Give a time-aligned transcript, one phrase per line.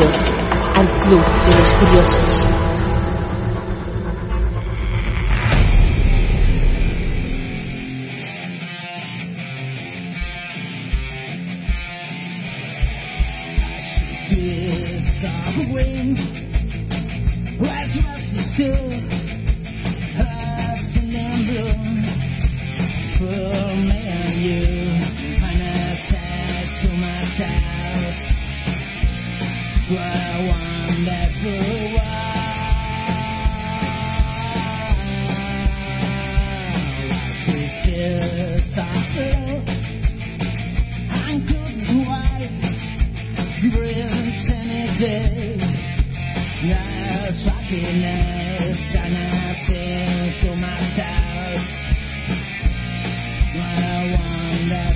[0.00, 0.39] this.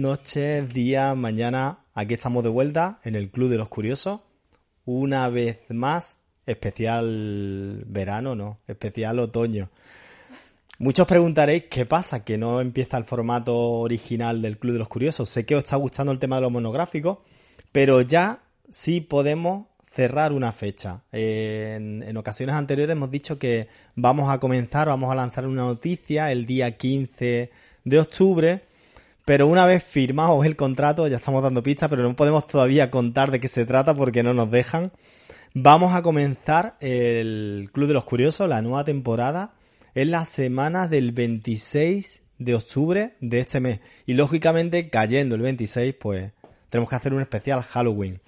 [0.00, 1.80] noches, días, mañana.
[1.94, 4.20] Aquí estamos de vuelta en el Club de los Curiosos.
[4.86, 8.58] Una vez más, especial verano, ¿no?
[8.66, 9.68] Especial otoño.
[10.78, 15.28] Muchos preguntaréis qué pasa, que no empieza el formato original del Club de los Curiosos.
[15.28, 17.18] Sé que os está gustando el tema de los monográficos,
[17.70, 18.40] pero ya
[18.70, 21.02] sí podemos cerrar una fecha.
[21.12, 26.32] En, en, ocasiones anteriores hemos dicho que vamos a comenzar, vamos a lanzar una noticia
[26.32, 27.50] el día 15
[27.84, 28.69] de octubre,
[29.30, 33.30] pero una vez firmado el contrato, ya estamos dando pistas, pero no podemos todavía contar
[33.30, 34.90] de qué se trata porque no nos dejan.
[35.54, 39.54] Vamos a comenzar el Club de los Curiosos, la nueva temporada,
[39.94, 43.78] en la semana del 26 de octubre de este mes.
[44.04, 46.32] Y lógicamente, cayendo el 26, pues
[46.68, 48.20] tenemos que hacer un especial Halloween.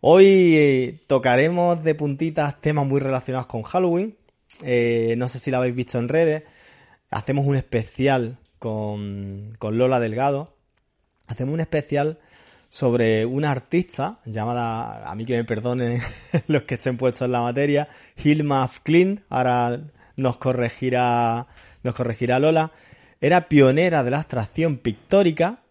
[0.00, 4.16] Hoy eh, tocaremos de puntitas temas muy relacionados con Halloween.
[4.64, 6.44] Eh, no sé si lo habéis visto en redes.
[7.10, 10.54] Hacemos un especial con, Lola Delgado.
[11.26, 12.20] Hacemos un especial
[12.68, 16.00] sobre una artista llamada, a mí que me perdonen
[16.46, 17.88] los que estén puestos en la materia,
[18.22, 19.80] Hilma af Klint, ahora
[20.16, 21.48] nos corregirá,
[21.82, 22.70] nos corregirá Lola,
[23.20, 25.62] era pionera de la abstracción pictórica.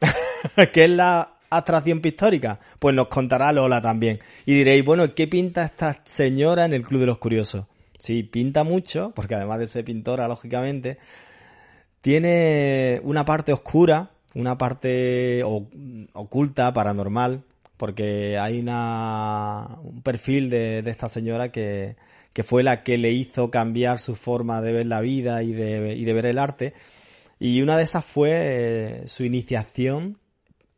[0.72, 2.60] ¿Qué es la abstracción pictórica?
[2.78, 4.20] Pues nos contará Lola también.
[4.46, 7.64] Y diréis, bueno, ¿qué pinta esta señora en el Club de los Curiosos?
[7.98, 10.98] Sí, pinta mucho, porque además de ser pintora, lógicamente,
[12.00, 17.42] tiene una parte oscura, una parte oculta, paranormal,
[17.76, 21.96] porque hay una, un perfil de, de esta señora que,
[22.32, 25.94] que, fue la que le hizo cambiar su forma de ver la vida y de,
[25.96, 26.74] y de ver el arte.
[27.38, 30.18] Y una de esas fue eh, su iniciación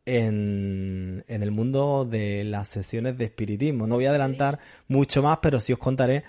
[0.05, 3.85] en, en, el mundo de las sesiones de espiritismo.
[3.85, 6.23] No voy a adelantar mucho más, pero sí os contaré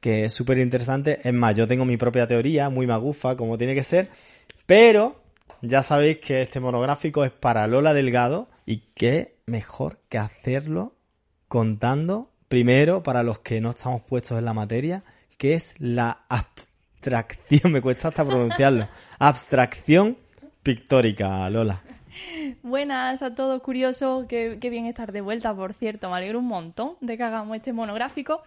[0.00, 1.20] que es súper interesante.
[1.24, 4.10] Es más, yo tengo mi propia teoría, muy magufa, como tiene que ser,
[4.66, 5.22] pero
[5.62, 10.94] ya sabéis que este monográfico es para Lola Delgado y qué mejor que hacerlo
[11.48, 15.04] contando primero para los que no estamos puestos en la materia,
[15.36, 20.16] que es la abstracción, me cuesta hasta pronunciarlo, abstracción
[20.62, 21.82] pictórica, Lola.
[22.62, 26.96] Buenas a todos, curiosos, qué, bien estar de vuelta, por cierto, me alegro un montón
[27.00, 28.42] de que hagamos este monográfico.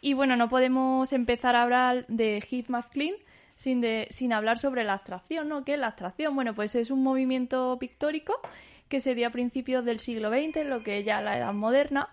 [0.00, 3.14] Y bueno, no podemos empezar a hablar de Heath McLean
[3.58, 5.64] sin, de, sin hablar sobre la abstracción, ¿no?
[5.64, 6.34] ¿Qué es la abstracción?
[6.34, 8.40] Bueno, pues es un movimiento pictórico
[8.88, 12.08] que se dio a principios del siglo XX, lo que es ya la edad moderna,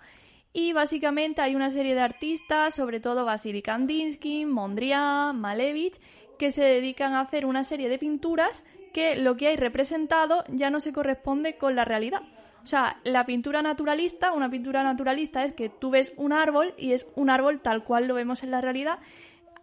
[0.51, 5.99] y básicamente hay una serie de artistas, sobre todo Vasily Kandinsky, Mondrian, Malevich,
[6.39, 10.69] que se dedican a hacer una serie de pinturas que lo que hay representado ya
[10.69, 12.21] no se corresponde con la realidad.
[12.63, 16.93] O sea, la pintura naturalista, una pintura naturalista es que tú ves un árbol y
[16.93, 18.97] es un árbol tal cual lo vemos en la realidad.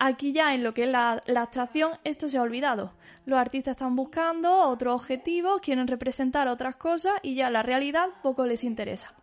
[0.04, 2.92] Aquí ya en lo que es la, abstracción esto se ha olvidado.
[3.24, 8.44] Los artistas están buscando otros objetivos, quieren representar otras cosas y ya la realidad poco
[8.44, 9.14] les interesa.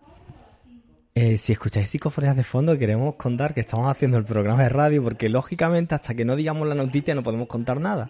[1.15, 5.03] Eh, si escucháis psicofonías de fondo, queremos contar que estamos haciendo el programa de radio
[5.03, 8.09] porque lógicamente hasta que no digamos la noticia no podemos contar nada.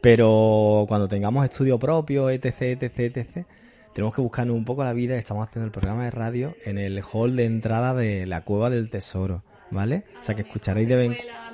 [0.00, 3.46] Pero cuando tengamos estudio propio, etc, etc, etc,
[3.92, 6.78] tenemos que buscarnos un poco la vida y estamos haciendo el programa de radio en
[6.78, 9.42] el hall de entrada de la Cueva del Tesoro,
[9.72, 10.04] ¿vale?
[10.20, 11.45] O sea que escucharéis de vez en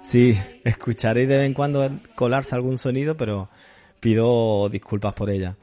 [0.00, 3.48] Sí, escucharéis de vez en cuando colarse algún sonido, pero
[4.00, 5.56] pido disculpas por ella.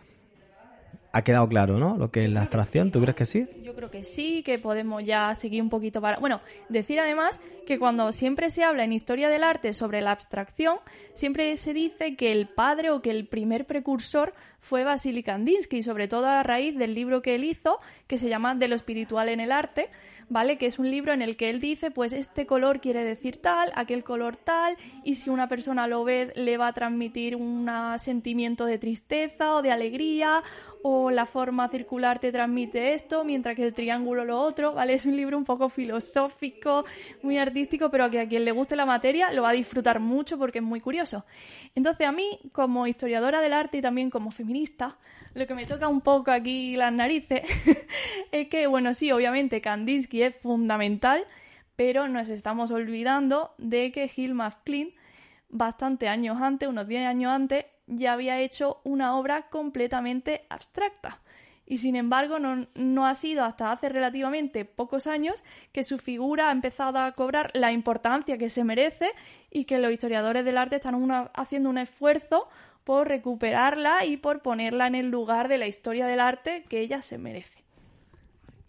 [1.11, 1.97] Ha quedado claro, ¿no?
[1.97, 3.47] Lo que es la abstracción, ¿tú crees que sí?
[3.63, 6.19] Yo creo que sí, que podemos ya seguir un poquito para...
[6.19, 10.77] Bueno, decir además que cuando siempre se habla en historia del arte sobre la abstracción,
[11.13, 14.33] siempre se dice que el padre o que el primer precursor
[14.65, 18.55] fue Vasily Kandinsky, sobre todo a raíz del libro que él hizo, que se llama
[18.55, 19.91] De lo espiritual en el arte,
[20.27, 20.57] ¿vale?
[20.57, 23.71] Que es un libro en el que él dice, pues este color quiere decir tal,
[23.75, 27.69] aquel color tal, y si una persona lo ve, le va a transmitir un
[27.99, 30.41] sentimiento de tristeza o de alegría,
[30.87, 34.93] o la forma circular te transmite esto, mientras que el triángulo lo otro, ¿vale?
[34.93, 36.85] Es un libro un poco filosófico,
[37.23, 40.37] muy artístico, pero que a quien le guste la materia lo va a disfrutar mucho
[40.37, 41.25] porque es muy curioso.
[41.73, 44.54] Entonces a mí, como historiadora del arte y también como feminista,
[45.33, 47.41] lo que me toca un poco aquí las narices
[48.31, 51.25] es que, bueno, sí, obviamente Kandinsky es fundamental,
[51.75, 54.93] pero nos estamos olvidando de que Hilma Klein,
[55.49, 61.19] bastante años antes, unos 10 años antes, ya había hecho una obra completamente abstracta.
[61.67, 66.51] Y sin embargo, no, ha sido hasta hace relativamente pocos años que su figura ha
[66.51, 69.11] empezado a cobrar la importancia que se merece
[69.49, 72.47] y que los historiadores del arte están haciendo un esfuerzo
[72.85, 77.01] por recuperarla y por ponerla en el lugar de la historia del arte que ella
[77.01, 77.65] se merece.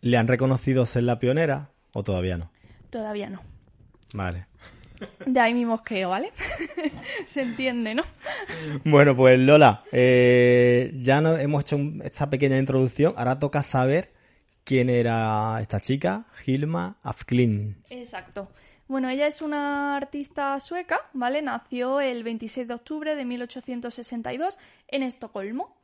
[0.01, 2.51] ¿Le han reconocido ser la pionera o todavía no?
[2.91, 3.43] Todavía no.
[4.15, 4.47] Vale.
[5.27, 6.33] De ahí mi mosqueo, ¿vale?
[7.27, 8.05] Se entiende, ¿no?
[8.85, 13.13] Bueno, pues Lola, eh, ya no, hemos hecho esta pequeña introducción.
[13.17, 14.13] Ahora toca saber
[14.65, 17.77] quién era esta chica, Hilma Afklin.
[17.91, 18.49] Exacto.
[18.89, 21.43] Bueno, ella es una artista sueca, ¿vale?
[21.43, 25.75] Nació el 26 de octubre de 1862 en Estocolmo.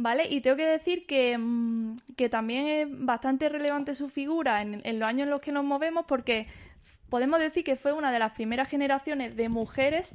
[0.00, 0.28] ¿Vale?
[0.28, 5.00] Y tengo que decir que, mm, que también es bastante relevante su figura en, en
[5.00, 6.46] los años en los que nos movemos porque
[7.08, 10.14] podemos decir que fue una de las primeras generaciones de mujeres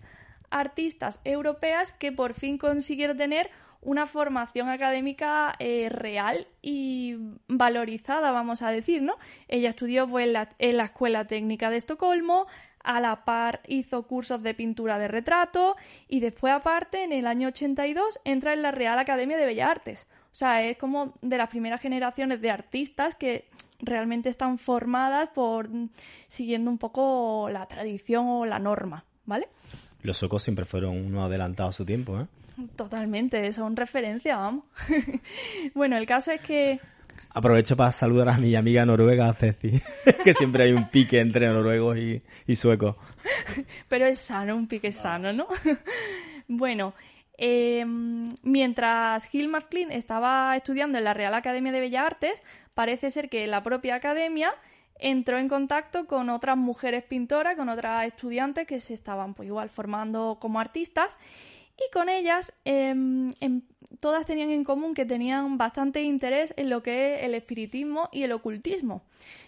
[0.54, 3.50] artistas europeas que por fin consiguieron tener
[3.82, 7.16] una formación académica eh, real y
[7.48, 9.18] valorizada, vamos a decir, ¿no?
[9.48, 10.26] Ella estudió pues,
[10.60, 12.48] en, la, Escuela Técnica de Estocolmo,
[12.84, 15.78] a la par hizo cursos de pintura de retrato
[16.10, 20.08] y después aparte, en el año 82, entra en la Real Academia de Bellas Artes.
[20.32, 23.48] O sea, es como de las primeras generaciones de artistas que
[23.80, 25.70] realmente están formadas por
[26.28, 29.48] siguiendo un poco la tradición o la norma, ¿vale?
[30.04, 32.28] Los socos siempre fueron uno adelantado a su tiempo, ¿eh?
[32.76, 34.66] Totalmente, son referencia, vamos.
[35.74, 36.80] bueno, el caso es que
[37.36, 39.82] Aprovecho para saludar a mi amiga noruega, Ceci,
[40.24, 42.96] que siempre hay un pique entre noruegos y, y suecos.
[43.90, 45.48] Pero es sano, un pique sano, ¿no?
[46.48, 46.94] bueno,
[47.40, 47.84] eh,
[48.44, 52.44] mientras Hill McLean estaba estudiando en la Real Academia de Bellas Artes,
[52.76, 54.54] parece ser que la propia academia
[55.00, 59.70] entró en contacto con otras mujeres pintoras, con otras estudiantes que se estaban pues igual
[59.70, 61.18] formando como artistas
[61.78, 63.62] y con ellas em, em,
[64.00, 68.24] todas tenían en común que tenían bastante interés en lo que es el espiritismo y
[68.24, 69.04] el ocultismo.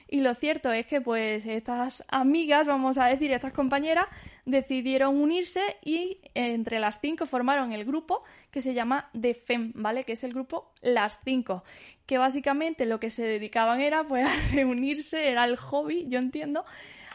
[0.07, 4.05] Y lo cierto es que pues estas amigas, vamos a decir, estas compañeras,
[4.45, 10.03] decidieron unirse y entre las cinco formaron el grupo que se llama The Fem, ¿vale?
[10.03, 11.63] Que es el grupo Las Cinco,
[12.05, 16.65] que básicamente lo que se dedicaban era pues a reunirse, era el hobby, yo entiendo,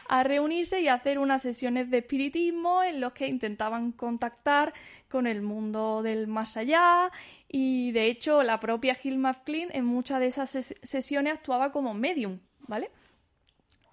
[0.09, 4.73] a reunirse y hacer unas sesiones de espiritismo en los que intentaban contactar
[5.09, 7.11] con el mundo del más allá
[7.47, 12.39] y de hecho la propia Hill McLean en muchas de esas sesiones actuaba como medium,
[12.71, 12.89] ¿vale?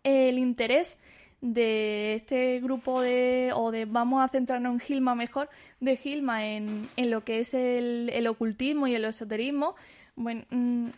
[0.04, 0.96] El interés
[1.40, 6.88] de este grupo de, o de vamos a centrarnos en Gilma mejor, de Gilma en,
[6.96, 9.74] en lo que es el, el, ocultismo y el esoterismo,
[10.14, 10.90] bueno, mmm,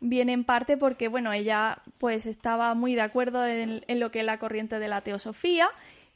[0.00, 4.20] viene en parte porque, bueno, ella pues estaba muy de acuerdo en, en lo que
[4.20, 5.68] es la corriente de la teosofía,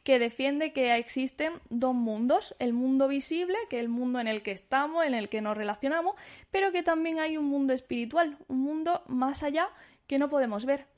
[0.05, 4.43] que defiende que existen dos mundos, el mundo visible, que es el mundo en el
[4.43, 6.15] que estamos, en el que nos relacionamos,
[6.53, 9.69] pero que también hay un mundo espiritual, un mundo más allá
[10.07, 10.92] que no podemos ver.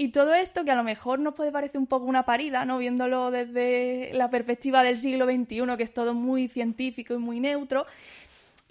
[0.00, 2.78] Y todo esto, que a lo mejor nos puede parecer un poco una parida, ¿no?
[2.78, 7.84] Viéndolo desde la perspectiva del siglo XXI, que es todo muy científico y muy neutro,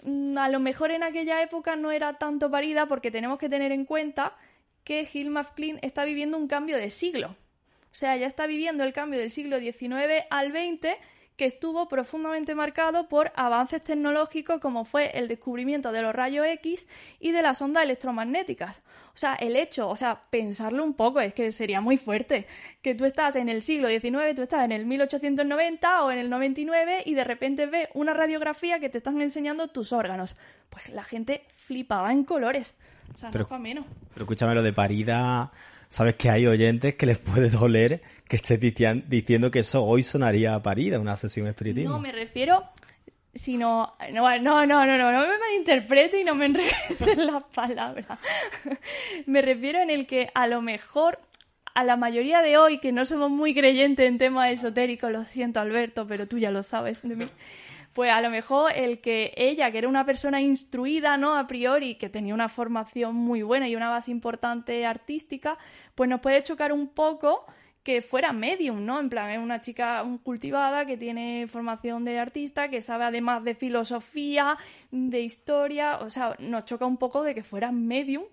[0.04, 3.72] mm, a lo mejor en aquella época no era tanto parida porque tenemos que tener
[3.72, 4.38] en cuenta
[4.84, 7.36] que Hill McLean está viviendo un cambio de siglo.
[7.92, 10.96] O sea, ya está viviendo el cambio del siglo XIX al XX
[11.38, 16.88] que estuvo profundamente marcado por avances tecnológicos como fue el descubrimiento de los rayos X
[17.20, 18.82] y de las ondas electromagnéticas.
[19.14, 22.48] O sea, el hecho, o sea, pensarlo un poco, es que sería muy fuerte,
[22.82, 26.28] que tú estás en el siglo XIX, tú estás en el 1890 o en el
[26.28, 30.34] 99 y de repente ves una radiografía que te están enseñando tus órganos.
[30.70, 32.74] Pues la gente flipaba en colores.
[33.14, 33.86] O sea, pero, no para menos.
[34.12, 35.52] Pero escúchame, lo de parida
[35.88, 40.60] sabes que hay oyentes que les puede doler que estés diciendo que eso hoy sonaría
[40.62, 41.94] parida, una sesión espiritismo.
[41.94, 42.64] No, me refiero
[43.34, 47.44] sino no, no, no, no, no, no me malinterprete y no me enredes en las
[47.44, 48.18] palabras.
[49.26, 51.20] me refiero en el que a lo mejor
[51.74, 55.60] a la mayoría de hoy que no somos muy creyentes en temas esotéricos, lo siento
[55.60, 57.26] Alberto, pero tú ya lo sabes de mí
[57.98, 61.36] pues a lo mejor el que ella, que era una persona instruida, ¿no?
[61.36, 65.58] A priori, que tenía una formación muy buena y una base importante artística,
[65.96, 67.44] pues nos puede chocar un poco
[67.88, 69.00] que fuera medium, ¿no?
[69.00, 73.54] En plan, es una chica cultivada que tiene formación de artista, que sabe además de
[73.54, 74.58] filosofía,
[74.90, 78.24] de historia, o sea, nos choca un poco de que fuera medium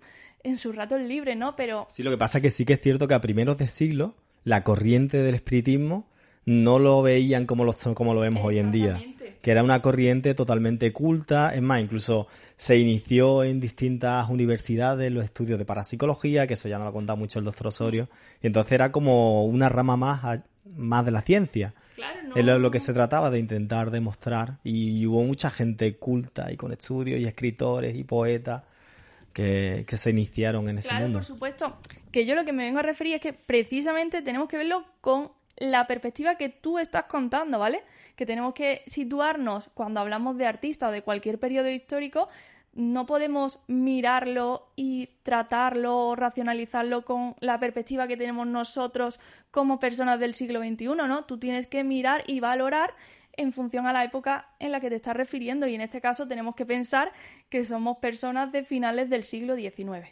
[0.44, 1.56] en su rato libre, ¿no?
[1.56, 1.88] Pero...
[1.90, 4.16] Sí, lo que pasa es que sí que es cierto que a primeros de siglo
[4.44, 6.06] la corriente del espiritismo
[6.46, 9.02] no lo veían como lo, como lo vemos hoy en día
[9.46, 12.25] que era una corriente totalmente culta, es más, incluso
[12.56, 16.94] se inició en distintas universidades los estudios de parapsicología, que eso ya no lo ha
[16.94, 18.10] contado mucho el doctor Osorio,
[18.42, 20.44] y entonces era como una rama más,
[20.75, 21.75] más de la ciencia.
[21.94, 22.36] Claro, no.
[22.36, 26.72] Es lo, que se trataba de intentar demostrar, y hubo mucha gente culta y con
[26.72, 28.64] estudios y escritores y poetas
[29.32, 31.20] que, que se iniciaron en ese claro, mundo.
[31.20, 31.78] por supuesto.
[32.12, 35.30] Que yo lo que me vengo a referir es que precisamente tenemos que verlo con
[35.58, 37.84] la perspectiva que tú estás contando, ¿vale?
[38.16, 42.30] que tenemos que situarnos cuando hablamos de artista o de cualquier periodo histórico,
[42.74, 49.20] no podemos mirarlo y tratarlo o racionalizarlo con la perspectiva que tenemos nosotros
[49.52, 51.24] como personas del siglo XXI, ¿no?
[51.24, 52.94] Tú tienes que mirar y valorar
[53.38, 56.28] en función a la época en la que te estás refiriendo y en este caso
[56.28, 57.12] tenemos que pensar
[57.50, 60.10] que somos personas de finales del siglo XIX.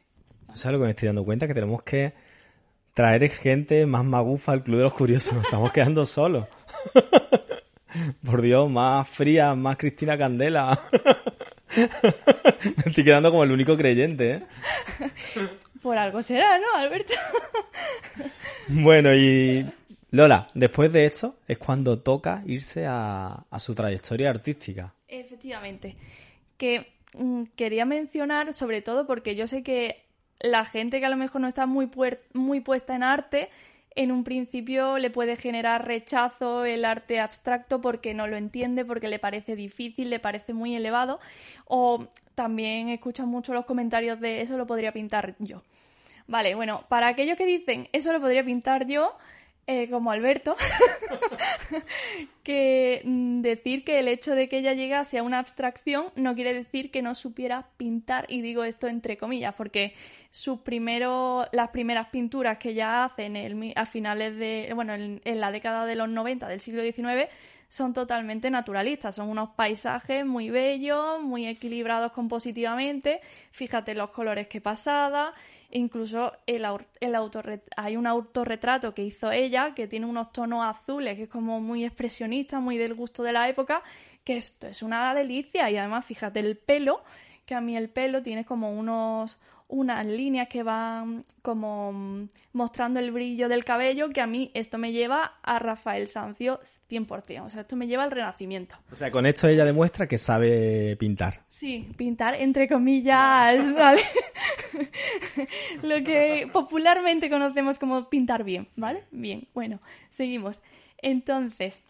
[0.54, 1.48] ¿Sabes lo que me estoy dando cuenta?
[1.48, 2.14] Que tenemos que
[2.94, 5.34] traer gente más magufa al Club de los Curiosos.
[5.34, 6.48] Nos estamos quedando solos.
[8.26, 10.80] Por Dios, más fría, más Cristina Candela.
[11.76, 14.44] Me estoy quedando como el único creyente, ¿eh?
[15.82, 17.14] Por algo será, ¿no, Alberto?
[18.70, 19.66] bueno, y
[20.12, 24.94] Lola, después de esto es cuando toca irse a, a su trayectoria artística.
[25.08, 25.96] Efectivamente.
[26.58, 30.02] Que mm, quería mencionar, sobre todo porque yo sé que
[30.44, 31.90] la gente que a lo mejor no está muy,
[32.34, 33.50] muy puesta en arte
[33.96, 39.08] en un principio le puede generar rechazo el arte abstracto porque no lo entiende, porque
[39.08, 41.20] le parece difícil, le parece muy elevado,
[41.66, 45.62] o también escuchan mucho los comentarios de eso lo podría pintar yo.
[46.28, 49.16] Vale, bueno, para aquellos que dicen eso lo podría pintar yo,
[49.65, 50.58] eh, como Alberto,
[52.43, 56.53] que mm, decir que el hecho de que ella llegase a una abstracción no quiere
[56.53, 59.93] decir que no supiera pintar, y digo esto entre comillas, porque
[60.29, 65.22] sus primeros, las primeras pinturas que ella hace en el, a finales de, bueno, en,
[65.24, 67.29] en la década de los 90 del siglo XIX
[67.70, 73.20] son totalmente naturalistas, son unos paisajes muy bellos, muy equilibrados compositivamente,
[73.51, 75.34] fíjate los colores que pasada,
[75.74, 76.65] incluso el,
[77.01, 77.15] el
[77.75, 81.84] hay un autorretrato que hizo ella que tiene unos tonos azules, que es como muy
[81.84, 83.82] expresionista, muy del gusto de la época,
[84.24, 85.70] que esto es una delicia.
[85.70, 87.03] Y además fíjate el pelo,
[87.46, 89.38] que a mí el pelo tiene como unos
[89.74, 94.77] unas líneas que van como mm, mostrando el brillo del cabello, que a mí esto
[94.77, 96.60] me lleva a Rafael Sancio
[96.92, 98.75] 100%, o sea, esto me lleva al Renacimiento.
[98.92, 101.42] O sea, con esto ella demuestra que sabe pintar.
[101.50, 104.03] Sí, pintar entre comillas, ¿vale?
[105.82, 109.06] Lo que popularmente conocemos como pintar bien, ¿vale?
[109.10, 109.80] Bien, bueno,
[110.12, 110.60] seguimos.
[111.01, 111.82] Entonces,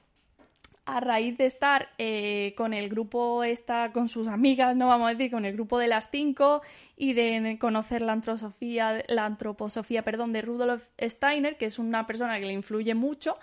[0.85, 5.11] a raíz de estar eh, con el grupo, esta, con sus amigas, no vamos a
[5.11, 6.61] decir, con el grupo de las cinco
[6.97, 12.37] y de conocer la antroposofía, la antroposofía perdón, de Rudolf Steiner, que es una persona
[12.39, 13.37] que le influye mucho,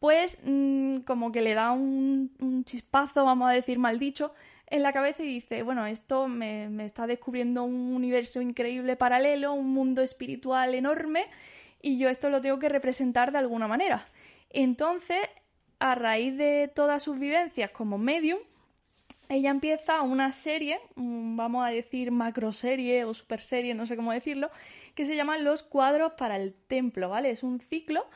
[0.00, 4.34] pues mm, como que le da un, un, chispazo, vamos a decir mal dicho,
[4.66, 9.52] en la cabeza y dice, bueno, esto me, me está descubriendo un universo increíble paralelo,
[9.52, 11.26] un mundo espiritual enorme,
[11.80, 14.06] y yo esto lo tengo que representar de alguna manera.
[14.50, 15.18] Entonces
[15.82, 18.38] a raíz de todas sus vivencias como medium,
[19.28, 24.50] ella empieza una serie, vamos a decir macroserie o superserie, no sé cómo decirlo,
[24.94, 27.30] que se llama Los cuadros para el templo, ¿vale?
[27.30, 28.06] Es un ciclo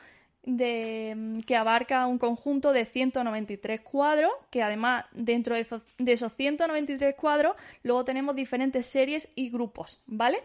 [0.43, 6.33] de, que abarca un conjunto de 193 cuadros, que además dentro de esos, de esos
[6.35, 10.39] 193 cuadros luego tenemos diferentes series y grupos, ¿vale?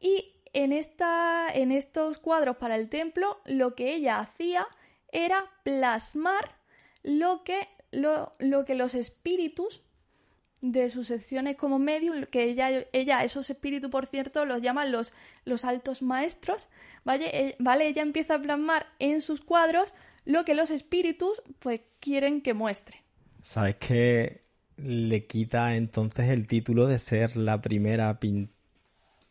[0.00, 4.66] Y en, esta, en estos cuadros para el templo lo que ella hacía
[5.12, 6.56] era plasmar
[7.02, 8.34] lo que, lo,
[8.66, 9.82] que los espíritus
[10.60, 15.12] de sus secciones como medium, que ella, ella, esos espíritus, por cierto, los llaman los,
[15.44, 16.68] los altos maestros,
[17.04, 17.30] ¿vale?
[17.32, 17.88] Eh, ¿vale?
[17.88, 23.02] Ella empieza a plasmar en sus cuadros lo que los espíritus pues quieren que muestre.
[23.42, 24.42] ¿Sabes que
[24.76, 28.18] le quita entonces el título de ser la primera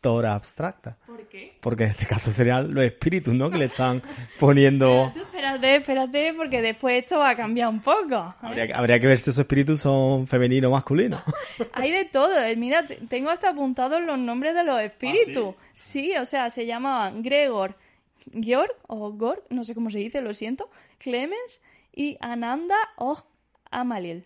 [0.02, 0.34] pintora?
[0.34, 0.96] abstracta.
[1.06, 1.56] ¿Por qué?
[1.60, 3.50] Porque en este caso serían los espíritus, ¿no?
[3.50, 4.02] Que le están
[4.38, 5.12] poniendo...
[5.14, 8.34] espérate, espérate, porque después esto va a cambiar un poco.
[8.42, 8.70] ¿eh?
[8.74, 11.22] Habría, que ver si esos espíritus son femeninos o masculinos.
[11.72, 12.36] Hay de todo.
[12.38, 15.54] Eh, mira, tengo hasta apuntados los nombres de los espíritus.
[15.56, 16.16] ¿Ah, sí?
[16.16, 17.76] o sea, se llamaban Gregor,
[18.32, 21.60] Georg o Gorg, no sé cómo se dice, lo siento, Clemens
[21.94, 23.16] y Ananda o
[23.70, 24.24] Amaliel.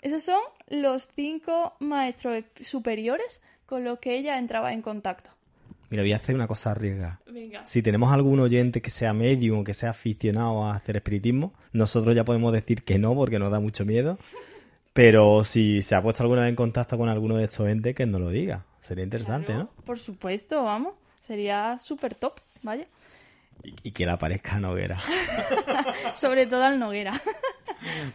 [0.00, 5.30] Esos son los cinco maestros superiores con los que ella entraba en contacto.
[5.90, 7.20] Mira, voy a hacer una cosa arriesgada.
[7.64, 12.16] Si tenemos algún oyente que sea medium o que sea aficionado a hacer espiritismo, nosotros
[12.16, 14.18] ya podemos decir que no porque nos da mucho miedo.
[14.94, 18.06] Pero si se ha puesto alguna vez en contacto con alguno de estos entes, que
[18.06, 18.64] nos lo diga.
[18.80, 19.70] Sería interesante, ¿no?
[19.84, 20.94] Por supuesto, vamos.
[21.26, 22.86] Sería súper top, vaya.
[23.82, 24.98] Y, que le aparezca Noguera.
[26.14, 27.20] Sobre todo al Noguera.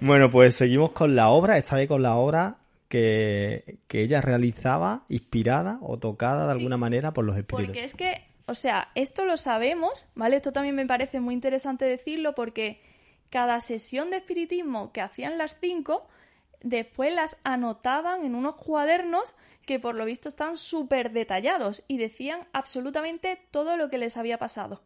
[0.01, 2.57] bueno, pues seguimos con la obra, esta vez con la obra
[2.93, 7.67] que, ella realizaba inspirada o tocada de alguna manera por los espíritus.
[7.67, 10.35] Porque es que, o sea, esto lo sabemos, ¿vale?
[10.35, 12.81] Esto también me parece muy interesante decirlo porque
[13.31, 16.07] cada sesión de espiritismo que hacían las cinco,
[16.61, 19.33] después las anotaban en unos cuadernos
[19.65, 24.37] que por lo visto están súper detallados y decían absolutamente todo lo que les había
[24.37, 24.83] pasado.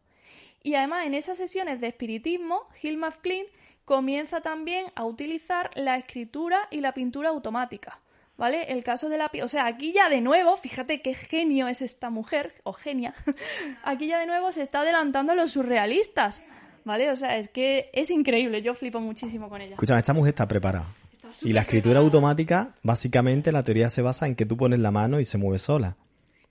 [0.63, 3.49] Y además en esas sesiones de espiritismo, Hilma Flint
[3.87, 8.01] comienza también a utilizar la escritura y la pintura automática.
[8.37, 8.65] ¿Vale?
[8.73, 9.31] El caso de la...
[9.41, 13.15] O sea, aquí ya de nuevo, fíjate qué genio es esta mujer, o genia,
[13.83, 16.41] aquí ya de nuevo se está adelantando a los surrealistas,
[16.83, 17.09] ¿vale?
[17.09, 19.73] O sea, es que es increíble, yo flipo muchísimo con ella.
[19.73, 20.93] Escúchame, esta mujer está preparada.
[21.41, 25.19] y la escritura automática, básicamente, la teoría se basa en que tú pones la mano
[25.19, 25.95] y se mueve sola.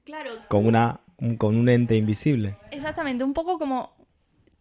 [0.04, 0.30] Claro.
[0.48, 1.02] Con, una,
[1.38, 2.56] con un ente invisible.
[2.72, 3.95] Exactamente, un poco como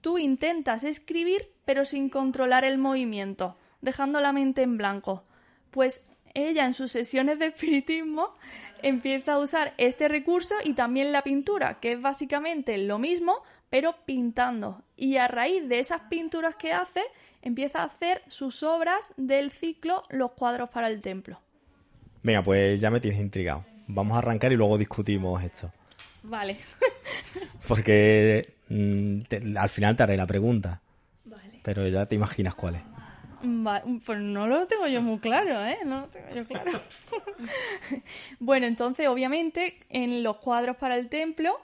[0.05, 5.23] tú intentas escribir pero sin controlar el movimiento, dejando la mente en blanco.
[5.71, 6.03] Pues
[6.35, 8.35] ella en sus sesiones de espiritismo
[8.83, 13.41] empieza a usar este recurso y también la pintura, que es básicamente lo mismo,
[13.71, 14.83] pero pintando.
[14.95, 17.01] Y a raíz de esas pinturas que hace,
[17.41, 21.39] empieza a hacer sus obras del ciclo Los cuadros para el templo.
[22.21, 23.65] Venga, pues ya me tienes intrigado.
[23.87, 25.71] Vamos a arrancar y luego discutimos esto.
[26.25, 26.57] Vale.
[27.67, 30.81] Porque mm, al final te haré la pregunta.
[31.23, 31.59] Vale.
[31.63, 32.81] Pero ya te imaginas cuál es.
[34.05, 35.77] pues no lo tengo yo muy claro, ¿eh?
[35.85, 36.81] No lo tengo yo claro.
[38.39, 41.59] bueno, entonces, obviamente, en los cuadros para el templo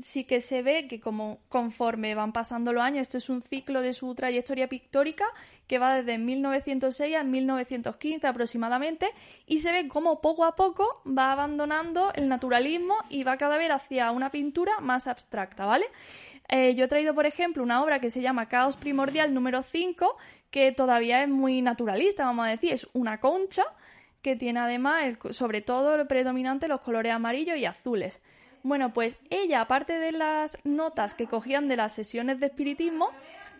[0.00, 3.82] sí que se ve que como conforme van pasando los años, esto es un ciclo
[3.82, 5.26] de su trayectoria pictórica
[5.66, 9.10] que va desde 1906 a 1915 aproximadamente
[9.46, 13.70] y se ve como poco a poco va abandonando el naturalismo y va cada vez
[13.70, 15.86] hacia una pintura más abstracta, ¿vale?
[16.48, 20.16] Eh, yo he traído, por ejemplo, una obra que se llama Caos Primordial número 5,
[20.50, 23.64] que todavía es muy naturalista, vamos a decir, es una concha
[24.22, 28.20] que tiene además, sobre todo, predominante los colores amarillos y azules.
[28.62, 33.10] Bueno, pues ella, aparte de las notas que cogían de las sesiones de espiritismo,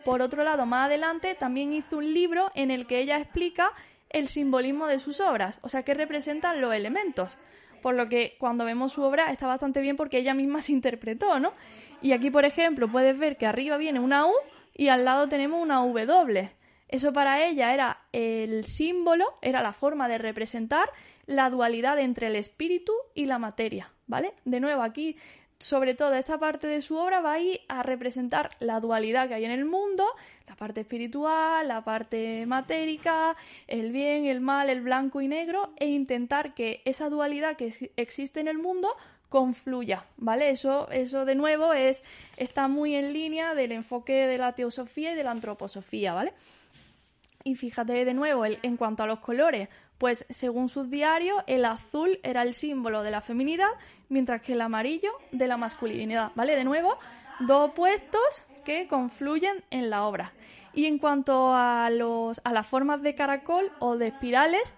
[0.04, 3.72] por otro lado, más adelante, también hizo un libro en el que ella explica
[4.10, 7.38] el simbolismo de sus obras, o sea, que representan los elementos.
[7.82, 11.38] Por lo que cuando vemos su obra está bastante bien porque ella misma se interpretó,
[11.38, 11.54] ¿no?
[12.02, 14.32] Y aquí, por ejemplo, puedes ver que arriba viene una U
[14.74, 16.50] y al lado tenemos una W.
[16.88, 20.90] Eso para ella era el símbolo, era la forma de representar
[21.26, 24.34] la dualidad entre el espíritu y la materia, ¿vale?
[24.44, 25.16] De nuevo, aquí,
[25.60, 29.34] sobre todo esta parte de su obra va a ir a representar la dualidad que
[29.34, 30.04] hay en el mundo,
[30.48, 33.36] la parte espiritual, la parte matérica,
[33.68, 38.40] el bien, el mal, el blanco y negro, e intentar que esa dualidad que existe
[38.40, 38.96] en el mundo
[39.28, 40.50] confluya, ¿vale?
[40.50, 42.02] Eso, eso de nuevo es,
[42.36, 46.32] está muy en línea del enfoque de la teosofía y de la antroposofía, ¿vale?
[47.44, 52.20] Y fíjate de nuevo, en cuanto a los colores, pues según sus diarios, el azul
[52.22, 53.68] era el símbolo de la feminidad,
[54.08, 56.56] mientras que el amarillo de la masculinidad, ¿vale?
[56.56, 56.98] De nuevo,
[57.40, 60.32] dos opuestos que confluyen en la obra.
[60.72, 64.74] Y en cuanto a, los, a las formas de caracol o de espirales,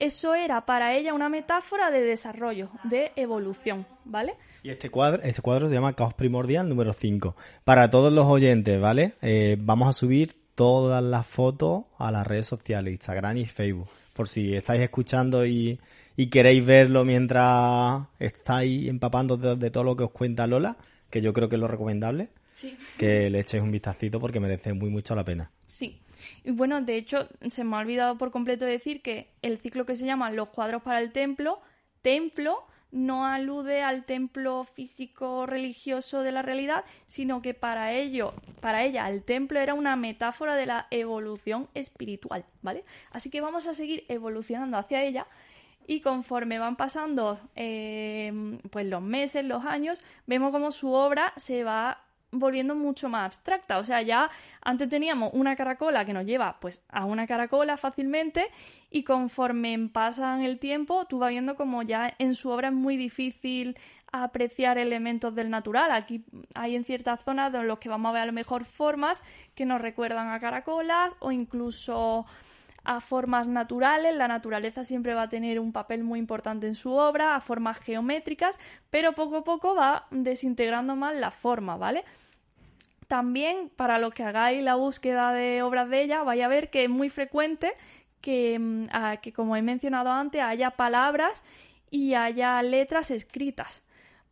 [0.00, 4.34] eso era para ella una metáfora de desarrollo, de evolución, ¿vale?
[4.62, 7.36] Y este cuadro, este cuadro se llama Caos Primordial número 5.
[7.64, 9.12] Para todos los oyentes, ¿vale?
[9.22, 13.88] Eh, vamos a subir todas las fotos a las redes sociales, Instagram y Facebook.
[14.12, 15.78] Por si estáis escuchando y,
[16.30, 20.76] queréis verlo mientras estáis empapando de, todo lo que os cuenta Lola,
[21.10, 22.28] que yo creo que es lo recomendable,
[22.98, 25.50] que le echéis un vistacito porque merece muy mucho la pena.
[25.68, 26.00] Sí.
[26.44, 29.96] Y bueno, de hecho, se me ha olvidado por completo decir que el ciclo que
[29.96, 31.60] se llama Los cuadros para el templo,
[32.02, 32.64] templo,
[32.94, 39.10] no alude al templo físico religioso de la realidad, sino que para ello, para ella,
[39.10, 42.84] el templo era una metáfora de la evolución espiritual, ¿vale?
[43.10, 45.26] Así que vamos a seguir evolucionando hacia ella
[45.88, 51.64] y conforme van pasando eh, pues los meses, los años, vemos como su obra se
[51.64, 52.00] va
[52.34, 53.78] volviendo mucho más abstracta.
[53.78, 54.30] O sea, ya
[54.62, 58.46] antes teníamos una caracola que nos lleva pues a una caracola fácilmente
[58.90, 62.96] y conforme pasan el tiempo tú vas viendo como ya en su obra es muy
[62.96, 63.76] difícil
[64.12, 65.90] apreciar elementos del natural.
[65.90, 69.22] Aquí hay en ciertas zonas de los que vamos a ver a lo mejor formas
[69.54, 72.26] que nos recuerdan a caracolas o incluso
[72.84, 76.92] a formas naturales, la naturaleza siempre va a tener un papel muy importante en su
[76.92, 78.58] obra, a formas geométricas,
[78.90, 82.04] pero poco a poco va desintegrando más la forma, ¿vale?
[83.08, 86.84] También para los que hagáis la búsqueda de obras de ella, vais a ver que
[86.84, 87.74] es muy frecuente
[88.20, 88.86] que, mm,
[89.20, 91.44] que, como he mencionado antes, haya palabras
[91.90, 93.82] y haya letras escritas.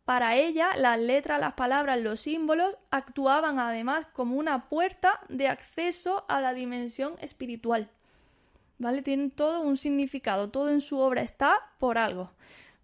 [0.05, 6.25] Para ella, las letras, las palabras, los símbolos actuaban además como una puerta de acceso
[6.27, 7.89] a la dimensión espiritual.
[8.79, 9.01] ¿Vale?
[9.01, 12.31] Tienen todo un significado, todo en su obra está por algo.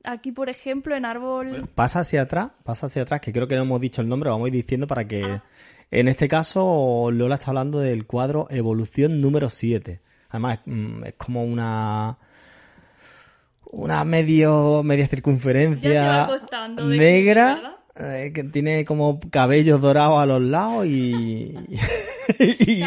[0.06, 1.68] Aquí, por ejemplo, en árbol.
[1.76, 4.46] pasa hacia atrás, pasa hacia atrás, que creo que no hemos dicho el nombre, vamos
[4.46, 5.44] a ir diciendo para que ah.
[5.92, 10.02] En este caso, Lola está hablando del cuadro Evolución número 7.
[10.30, 12.18] Además, mm, es como una
[13.72, 16.28] una medio media circunferencia
[16.84, 21.56] negra eh, que tiene como cabellos dorados a los lados y
[22.40, 22.84] y,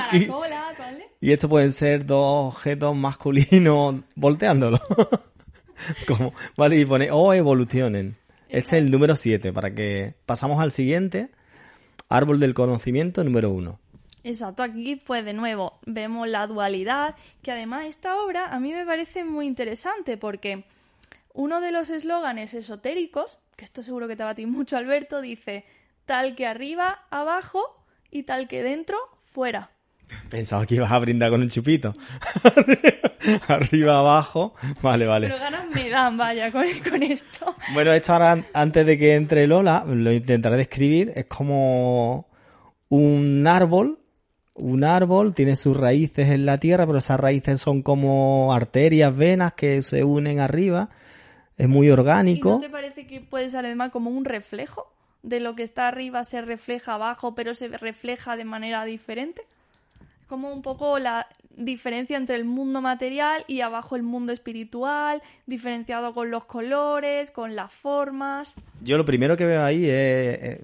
[1.20, 4.80] y, esto pueden ser dos objetos masculinos volteándolo.
[6.06, 8.16] Como vale y pone o oh, evolucionen
[8.52, 11.30] este es el número 7 para que pasamos al siguiente
[12.12, 13.80] Árbol del conocimiento número uno.
[14.22, 18.86] Exacto, aquí pues de nuevo vemos la dualidad, que además esta obra a mí me
[18.86, 20.64] parece muy interesante porque
[21.34, 25.64] uno de los eslóganes esotéricos, que esto seguro que te ti mucho Alberto, dice
[26.04, 29.71] tal que arriba, abajo y tal que dentro, fuera.
[30.28, 31.92] Pensaba que ibas a brindar con un chupito.
[33.48, 34.54] Arriba, abajo.
[34.82, 35.28] Vale, vale.
[35.28, 37.54] Pero ganas me dan, vaya, con, con esto.
[37.74, 41.12] Bueno, esto ahora, antes de que entre Lola, lo intentaré describir.
[41.14, 42.28] Es como
[42.88, 43.98] un árbol.
[44.54, 49.54] Un árbol tiene sus raíces en la tierra, pero esas raíces son como arterias, venas
[49.54, 50.90] que se unen arriba.
[51.56, 52.48] Es muy orgánico.
[52.48, 54.92] ¿Y ¿No te parece que puede ser además como un reflejo?
[55.22, 59.42] De lo que está arriba se refleja abajo, pero se refleja de manera diferente
[60.32, 66.14] como un poco la, diferencia entre el mundo material y abajo el mundo espiritual, diferenciado
[66.14, 68.54] con los colores, con las formas.
[68.82, 70.60] Yo lo primero que veo ahí es, eh,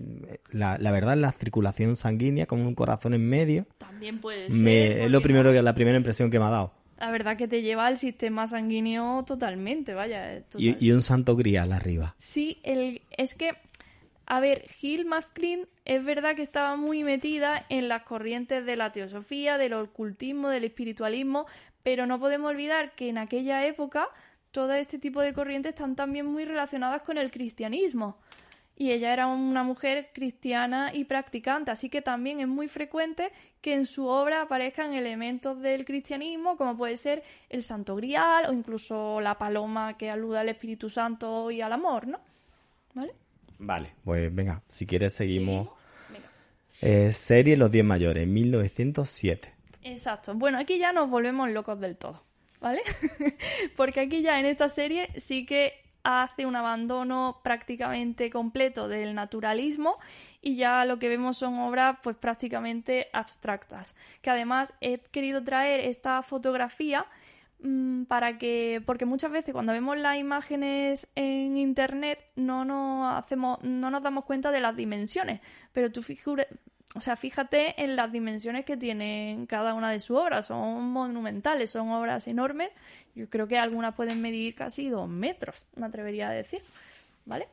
[0.52, 3.66] la, la verdad, la circulación sanguínea con un corazón en medio.
[3.76, 4.56] También puede ser.
[4.56, 6.72] Me- es lo ¿por qué primero que, la primera impresión que me ha dado.
[6.98, 10.34] La verdad que te lleva al sistema sanguíneo totalmente, vaya.
[10.36, 10.62] eh, total.
[10.62, 12.14] Y, y un santo grial arriba.
[12.18, 13.50] Sí, el, es que,
[14.30, 18.92] a ver, Gil McClean es verdad que estaba muy metida en las corrientes de la
[18.92, 21.46] teosofía, del ocultismo, del espiritualismo,
[21.82, 24.06] pero no podemos olvidar que en aquella época
[24.50, 28.18] todo este tipo de corrientes están también muy relacionadas con el cristianismo.
[28.76, 33.72] Y ella era una mujer cristiana y practicante, así que también es muy frecuente que
[33.72, 39.22] en su obra aparezcan elementos del cristianismo, como puede ser el Santo Grial o incluso
[39.22, 42.20] la paloma que aluda al Espíritu Santo y al amor, ¿no?
[42.92, 43.14] ¿Vale?
[43.58, 43.94] Vale.
[44.04, 45.68] Pues venga, si quieres seguimos.
[46.10, 46.28] Venga.
[46.80, 49.54] Eh, serie Los 10 Mayores, 1907.
[49.82, 50.34] Exacto.
[50.34, 52.22] Bueno, aquí ya nos volvemos locos del todo,
[52.60, 52.82] ¿vale?
[53.76, 59.98] Porque aquí ya en esta serie sí que hace un abandono prácticamente completo del naturalismo
[60.40, 63.94] y ya lo que vemos son obras pues prácticamente abstractas.
[64.22, 67.06] Que además he querido traer esta fotografía
[68.06, 73.90] para que porque muchas veces cuando vemos las imágenes en internet no nos hacemos no
[73.90, 75.40] nos damos cuenta de las dimensiones
[75.72, 76.46] pero tú figura-
[76.94, 81.70] o sea fíjate en las dimensiones que tienen cada una de sus obras son monumentales
[81.70, 82.70] son obras enormes
[83.16, 86.62] yo creo que algunas pueden medir casi dos metros me atrevería a decir
[87.26, 87.48] vale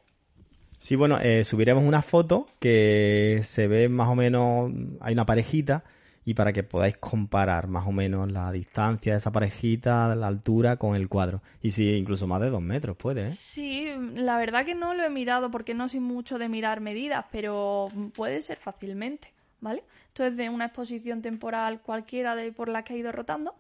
[0.78, 5.84] Sí, bueno, eh, subiremos una foto que se ve más o menos, hay una parejita
[6.26, 10.78] y para que podáis comparar más o menos la distancia de esa parejita, la altura
[10.78, 11.42] con el cuadro.
[11.62, 13.36] Y sí, incluso más de dos metros puede, ¿eh?
[13.36, 17.26] Sí, la verdad que no lo he mirado porque no soy mucho de mirar medidas,
[17.32, 19.84] pero puede ser fácilmente, ¿vale?
[20.08, 23.54] Esto es de una exposición temporal cualquiera de por la que ha ido rotando.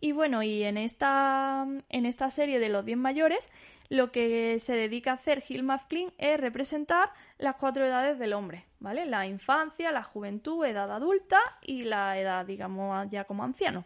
[0.00, 3.48] Y bueno, y en esta, en esta serie de los 10 mayores,
[3.92, 8.64] lo que se dedica a hacer Gil McClean es representar las cuatro edades del hombre,
[8.80, 9.04] ¿vale?
[9.04, 13.84] La infancia, la juventud, edad adulta y la edad, digamos, ya como anciano,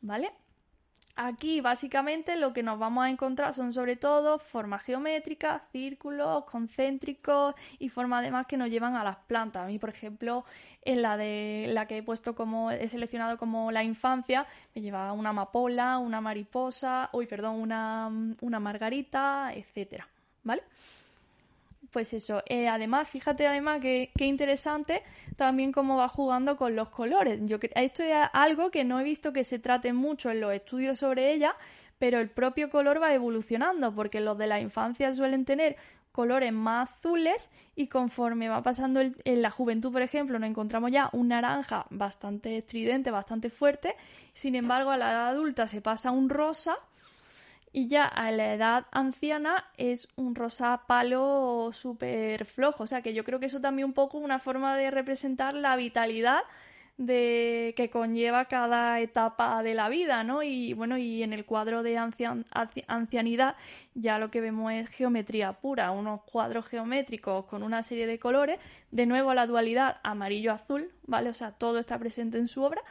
[0.00, 0.32] ¿vale?
[1.20, 7.56] Aquí básicamente lo que nos vamos a encontrar son sobre todo formas geométricas, círculos, concéntricos
[7.80, 9.64] y formas además que nos llevan a las plantas.
[9.64, 10.44] A mí, por ejemplo,
[10.82, 15.12] en la de la que he puesto como he seleccionado como la infancia, me lleva
[15.12, 18.08] una amapola, una mariposa, uy, perdón, una,
[18.40, 20.06] una margarita, etcétera,
[20.44, 20.62] ¿vale?
[21.90, 25.02] Pues eso, eh, además, fíjate además que, interesante
[25.36, 27.40] también cómo va jugando con los colores.
[27.44, 30.98] Yo esto es algo que no he visto que se trate mucho en los estudios
[30.98, 31.54] sobre ella,
[31.98, 35.76] pero el propio color va evolucionando, porque los de la infancia suelen tener
[36.12, 40.90] colores más azules y conforme va pasando el- en la juventud, por ejemplo, nos encontramos
[40.90, 43.94] ya un naranja bastante estridente, bastante fuerte.
[44.34, 46.76] Sin embargo, a la edad adulta se pasa un rosa
[47.72, 52.82] y ya a la edad anciana es un rosa palo súper flojo.
[52.84, 55.76] O sea que yo creo que eso también un poco una forma de representar la
[55.76, 56.40] vitalidad
[56.96, 60.42] de que conlleva cada etapa de la vida, ¿no?
[60.42, 63.54] Y bueno, y en el cuadro de ancian- anci- ancianidad
[63.94, 68.58] ya lo que vemos es geometría pura, unos cuadros geométricos con una serie de colores,
[68.90, 71.30] de nuevo la dualidad amarillo-azul, ¿vale?
[71.30, 72.82] O sea, todo está presente en su obra.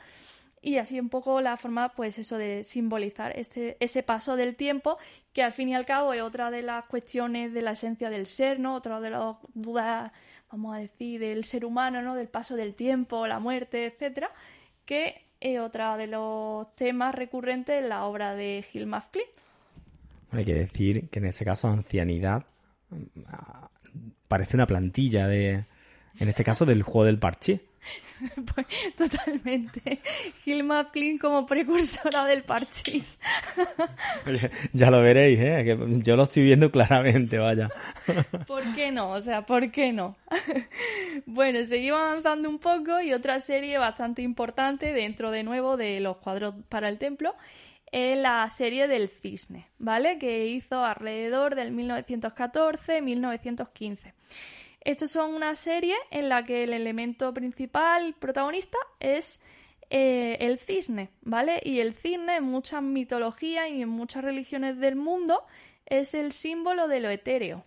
[0.62, 4.98] Y así un poco la forma, pues eso de simbolizar este, ese paso del tiempo,
[5.34, 8.26] que al fin y al cabo es otra de las cuestiones de la esencia del
[8.26, 8.76] ser, ¿no?
[8.76, 10.12] Otra de las dudas,
[10.52, 12.16] vamos a decir, del ser humano, ¿no?
[12.16, 14.32] Del paso del tiempo, la muerte, etcétera,
[14.86, 19.28] que es otra de los temas recurrentes en la obra de Gil McClean.
[20.32, 22.46] Hay que decir que en este caso ancianidad
[23.28, 23.70] ah,
[24.28, 25.66] parece una plantilla de,
[26.20, 27.62] en este caso del juego del parche.
[28.56, 30.00] Pues totalmente.
[30.44, 33.20] Gil McClean como precursora del parchís.
[34.74, 35.64] ya lo veréis, ¿eh?
[35.64, 37.70] Que yo lo estoy viendo claramente, vaya.
[38.48, 39.12] ¿Por qué no?
[39.12, 40.16] O sea, ¿por qué no?
[41.26, 46.18] bueno, seguimos avanzando un poco y otra serie bastante importante dentro de nuevo de los
[46.18, 47.36] cuadros para el templo
[47.92, 50.18] es la serie del cisne, ¿vale?
[50.18, 54.14] Que hizo alrededor del 1914-1915.
[54.88, 59.42] Estos son una serie en la que el elemento principal protagonista es
[59.90, 61.60] eh, el cisne, ¿vale?
[61.62, 65.44] Y el cisne en muchas mitologías y en muchas religiones del mundo
[65.88, 67.66] es el símbolo de lo etéreo,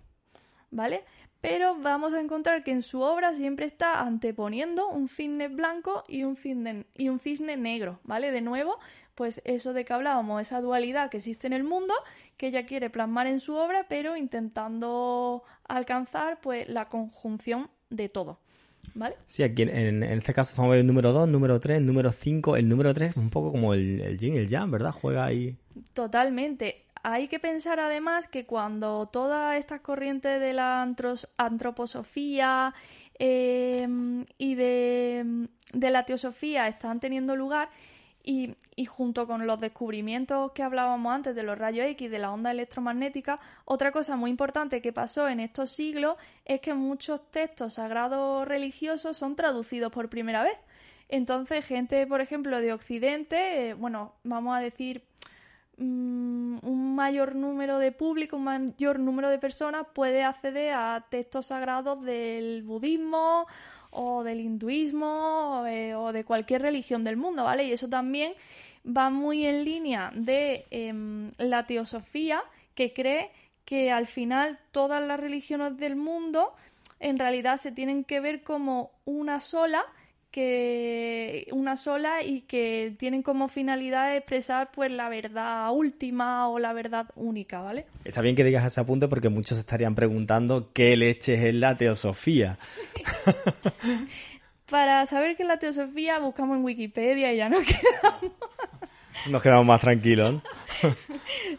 [0.70, 1.04] ¿vale?
[1.42, 6.24] Pero vamos a encontrar que en su obra siempre está anteponiendo un cisne blanco y
[6.24, 8.30] un cisne, y un cisne negro, ¿vale?
[8.30, 8.78] De nuevo,
[9.14, 11.92] pues eso de que hablábamos, esa dualidad que existe en el mundo,
[12.40, 18.40] que ella quiere plasmar en su obra, pero intentando alcanzar pues la conjunción de todo,
[18.94, 19.16] ¿Vale?
[19.26, 22.56] Sí, aquí en, este caso estamos viendo el número 2, número 3, número 5.
[22.56, 24.90] El número 3 es un poco como el, el yin y el yang, ¿verdad?
[24.90, 25.54] Juega ahí.
[25.92, 26.86] Totalmente.
[27.02, 32.72] Hay que pensar además que cuando todas estas corrientes de la antros- antroposofía
[33.18, 33.86] eh,
[34.38, 37.68] y de, de la teosofía están teniendo lugar
[38.22, 42.30] y, y junto con los descubrimientos que hablábamos antes de los rayos X, de la
[42.30, 47.74] onda electromagnética, otra cosa muy importante que pasó en estos siglos es que muchos textos
[47.74, 50.56] sagrados religiosos son traducidos por primera vez.
[51.08, 55.02] Entonces, gente, por ejemplo, de Occidente, eh, bueno, vamos a decir
[55.76, 61.46] mm, un mayor número de público, un mayor número de personas puede acceder a textos
[61.46, 63.46] sagrados del budismo
[63.90, 67.64] o del hinduismo o de cualquier religión del mundo, ¿vale?
[67.64, 68.34] Y eso también
[68.86, 72.42] va muy en línea de em, la teosofía
[72.74, 73.30] que cree
[73.64, 76.54] que al final todas las religiones del mundo
[76.98, 79.84] en realidad se tienen que ver como una sola
[80.30, 86.72] que una sola y que tienen como finalidad expresar pues la verdad última o la
[86.72, 87.86] verdad única, ¿vale?
[88.04, 92.58] Está bien que digas ese apunte porque muchos estarían preguntando qué leches es la teosofía.
[94.70, 98.32] Para saber qué es la teosofía buscamos en Wikipedia y ya nos quedamos.
[99.28, 100.34] Nos quedamos más tranquilos.
[100.34, 100.42] ¿no?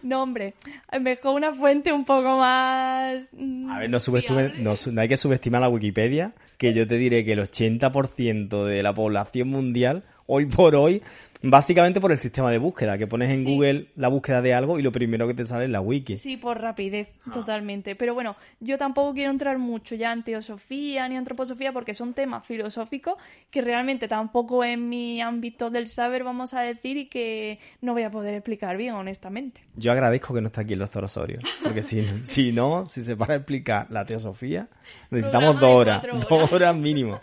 [0.03, 0.55] No, hombre,
[0.99, 3.29] mejor una fuente un poco más...
[3.33, 7.23] mm, A ver, no, subestime- no hay que subestimar la Wikipedia, que yo te diré
[7.23, 11.01] que el 80% de la población mundial, hoy por hoy,
[11.43, 13.53] básicamente por el sistema de búsqueda, que pones en Sí.
[13.53, 16.17] Google la búsqueda de algo y lo primero que te sale es la wiki.
[16.17, 17.95] Sí, por rapidez, totalmente.
[17.95, 22.45] Pero bueno, yo tampoco quiero entrar mucho ya en teosofía ni antroposofía porque son temas
[22.45, 23.15] filosóficos
[23.49, 28.03] que realmente tampoco en mi ámbito del saber vamos a decir y que no voy
[28.03, 29.61] a poder explicar bien, honestamente.
[29.75, 33.17] Yo agradezco que no está aquí el doctor Osorio, porque si, si no, si se
[33.17, 34.69] para a explicar la teosofía,
[35.09, 36.53] necesitamos Programa dos horas, cuatro dos horas.
[36.53, 37.19] horas mínimo.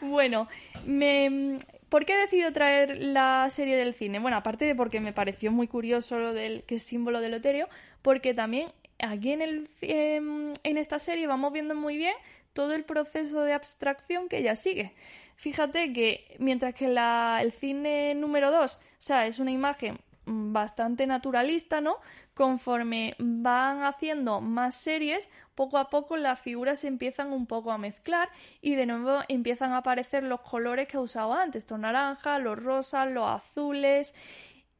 [0.00, 0.48] Bueno,
[0.86, 1.58] me...
[1.94, 4.18] ¿por qué he decidido traer la serie del cine?
[4.18, 7.68] Bueno, aparte de porque me pareció muy curioso lo del que es símbolo del loterio,
[8.02, 12.16] porque también aquí en, el, em, en esta serie vamos viendo muy bien
[12.52, 14.92] todo el proceso de abstracción que ella sigue.
[15.36, 21.06] Fíjate que mientras que la, el cine número 2, o sea, es una imagen bastante
[21.06, 21.98] naturalista, ¿no?
[22.34, 27.78] Conforme van haciendo más series, poco a poco las figuras se empiezan un poco a
[27.78, 28.28] mezclar
[28.60, 32.58] y de nuevo empiezan a aparecer los colores que he usado antes, estos naranjas, los
[32.58, 34.14] rosas, los azules.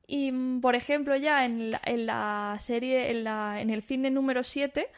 [0.07, 4.11] Y, mm, por ejemplo, ya en la, en la serie, en, la, en el cine
[4.11, 4.91] número 7,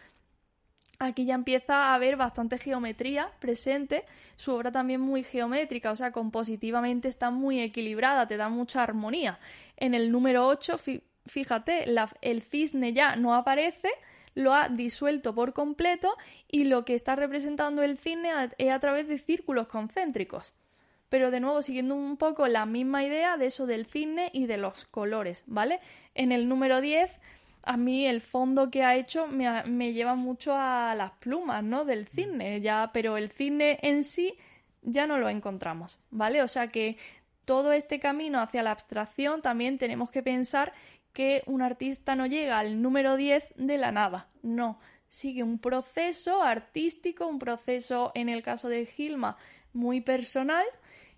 [0.99, 4.05] Aquí ya empieza a haber bastante geometría presente,
[4.37, 9.39] su obra también muy geométrica, o sea, compositivamente está muy equilibrada, te da mucha armonía.
[9.77, 11.85] En el número 8, fí- fíjate,
[12.23, 13.91] el cisne ya no aparece,
[14.35, 16.15] lo ha disuelto por completo
[16.49, 20.55] y lo que está representando el cisne es a través de círculos concéntricos.
[21.09, 24.57] Pero de nuevo, siguiendo un poco la misma idea de eso del cisne y de
[24.57, 25.79] los colores, ¿vale?
[26.15, 27.21] En el número 10
[27.67, 31.85] a mí el fondo que ha hecho me, me lleva mucho a las plumas, ¿no?
[31.85, 34.39] Del cisne, ya, pero el cisne en sí
[34.83, 36.43] ya no lo encontramos, ¿vale?
[36.43, 36.97] O sea que
[37.45, 40.73] todo este camino hacia la abstracción también tenemos que pensar
[41.13, 46.43] que un artista no llega al número 10 de la nada, no, sigue un proceso
[46.43, 49.37] artístico, un proceso en el caso de Gilma
[49.73, 50.65] muy personal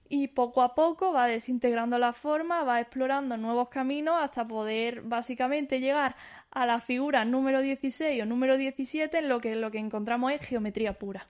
[0.09, 5.81] y poco a poco va desintegrando la forma, va explorando nuevos caminos hasta poder básicamente
[5.81, 6.17] llegar
[6.51, 10.47] a la figura número 16 o número 17 en lo que lo que encontramos es
[10.47, 11.27] geometría pura.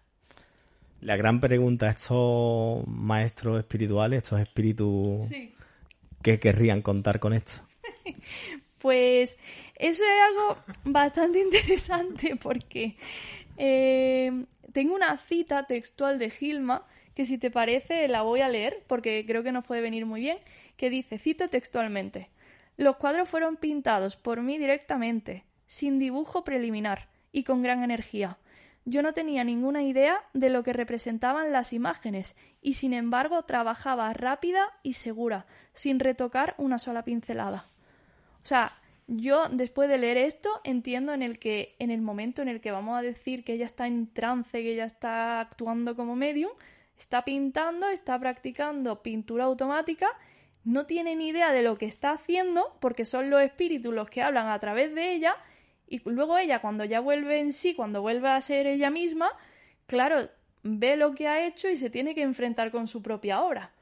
[1.01, 5.29] La gran pregunta, estos maestros espirituales, estos espíritus
[6.23, 7.63] que querrían contar con esto.
[8.79, 9.37] Pues
[9.75, 12.95] eso es algo bastante interesante porque
[13.57, 18.85] eh, tengo una cita textual de Gilma que si te parece la voy a leer
[18.87, 20.39] porque creo que nos puede venir muy bien,
[20.77, 22.29] que dice, cito textualmente,
[22.79, 28.39] los cuadros fueron pintados por mí directamente, sin dibujo preliminar y con gran energía.
[28.85, 34.13] Yo no tenía ninguna idea de lo que representaban las imágenes y sin embargo trabajaba
[34.15, 37.67] rápida y segura, sin retocar una sola pincelada.
[38.43, 42.49] O sea, yo después de leer esto entiendo en el que en el momento en
[42.49, 46.15] el que vamos a decir que ella está en trance, que ella está actuando como
[46.15, 46.53] medium,
[46.97, 50.09] está pintando, está practicando pintura automática,
[50.65, 54.23] no tiene ni idea de lo que está haciendo porque son los espíritus los que
[54.23, 55.37] hablan a través de ella
[55.89, 59.31] y luego ella cuando ya vuelve en sí, cuando vuelve a ser ella misma,
[59.87, 60.29] claro,
[60.63, 63.73] ve lo que ha hecho y se tiene que enfrentar con su propia obra.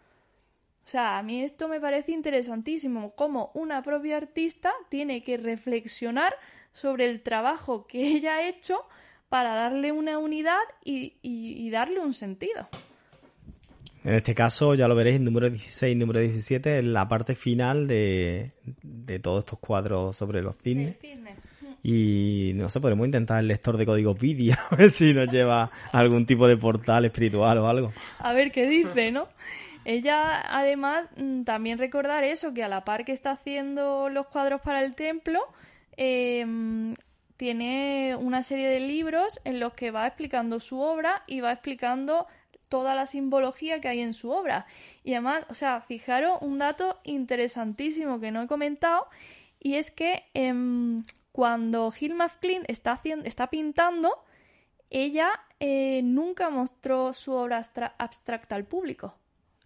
[0.85, 6.37] O sea, a mí esto me parece interesantísimo, cómo una propia artista tiene que reflexionar
[6.73, 8.87] sobre el trabajo que ella ha hecho
[9.29, 12.69] para darle una unidad y, darle un sentido.
[14.07, 17.89] En este caso, ya lo veréis, número 16 y número 17 es la parte final
[17.89, 18.53] de,
[18.85, 20.97] de todos estos cuadros sobre los cisnes.
[21.83, 25.73] Y no sé, podemos intentar el lector de código PIDI a ver si nos lleva
[25.91, 27.93] a algún tipo de portal espiritual o algo.
[28.21, 29.27] A ver qué dice, ¿no?
[29.85, 34.61] Ella, además, mm, también recordar eso, que a la par que está haciendo los cuadros
[34.61, 35.41] para el templo,
[35.97, 36.95] em,
[37.37, 42.29] tiene una serie de libros en los que va explicando su obra y va explicando
[42.69, 44.67] toda la simbología que hay en su obra.
[45.05, 49.09] Y además, o sea, fijaros un dato interesantísimo que no he comentado,
[49.61, 51.03] y es que em,
[51.33, 54.25] cuando Hilma Klein está, haciendo, está pintando,
[54.91, 57.63] ella eh, nunca mostró su obra
[57.99, 59.15] abstracta al público.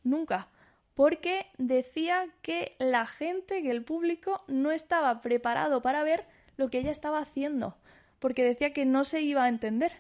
[0.03, 0.48] Nunca.
[0.94, 6.26] Porque decía que la gente, que el público, no estaba preparado para ver
[6.57, 7.76] lo que ella estaba haciendo.
[8.18, 9.92] Porque decía que no se iba a entender.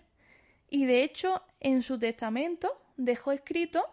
[0.68, 3.84] Y de hecho, en su testamento dejó escrito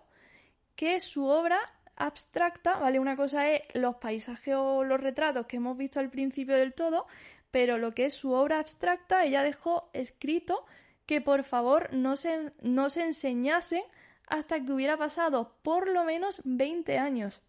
[0.75, 1.59] que su obra
[1.95, 2.99] abstracta, ¿vale?
[2.99, 7.07] Una cosa es los paisajes o los retratos que hemos visto al principio del todo,
[7.51, 10.65] pero lo que es su obra abstracta, ella dejó escrito
[11.05, 13.83] que por favor no se, no se enseñase
[14.27, 17.41] hasta que hubiera pasado por lo menos 20 años.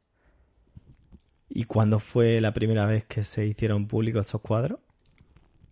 [1.49, 4.79] ¿Y cuándo fue la primera vez que se hicieron públicos estos cuadros?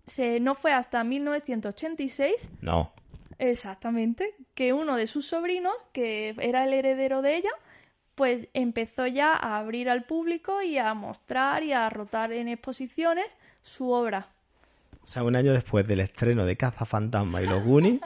[0.06, 2.50] Se, no fue hasta 1986.
[2.60, 2.92] No.
[3.38, 7.50] Exactamente, que uno de sus sobrinos, que era el heredero de ella,
[8.14, 13.36] pues empezó ya a abrir al público y a mostrar y a rotar en exposiciones
[13.62, 14.28] su obra.
[15.04, 18.00] O sea, un año después del estreno de Caza Fantasma y los Goonies,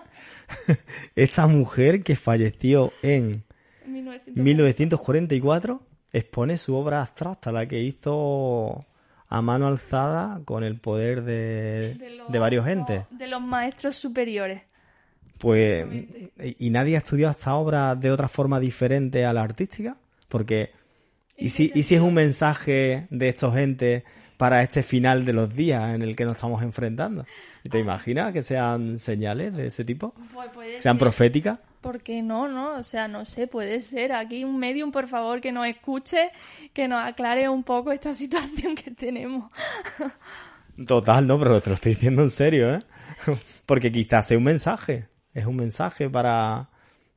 [1.15, 3.45] esta mujer que falleció en
[3.87, 5.81] 1944
[6.13, 8.85] expone su obra abstracta, la que hizo
[9.29, 13.05] a mano alzada con el poder de, de varios entes.
[13.11, 14.63] De los maestros superiores.
[15.41, 15.87] Pues,
[16.59, 19.97] ¿y nadie ha estudiado esta obra de otra forma diferente a la artística?
[20.29, 20.71] Porque,
[21.39, 24.05] ¿y si, ¿y si es un mensaje de estos entes
[24.37, 27.25] para este final de los días en el que nos estamos enfrentando?
[27.63, 30.13] ¿Te imaginas que sean señales de ese tipo?
[30.53, 31.59] Pues ¿Sean proféticas?
[31.81, 32.75] ¿Por qué no, no?
[32.75, 34.13] O sea, no sé, puede ser.
[34.13, 36.33] Aquí un medium, por favor, que nos escuche,
[36.75, 39.51] que nos aclare un poco esta situación que tenemos.
[40.87, 42.79] Total, no, pero te lo estoy diciendo en serio, ¿eh?
[43.65, 46.69] Porque quizás sea un mensaje es un mensaje para,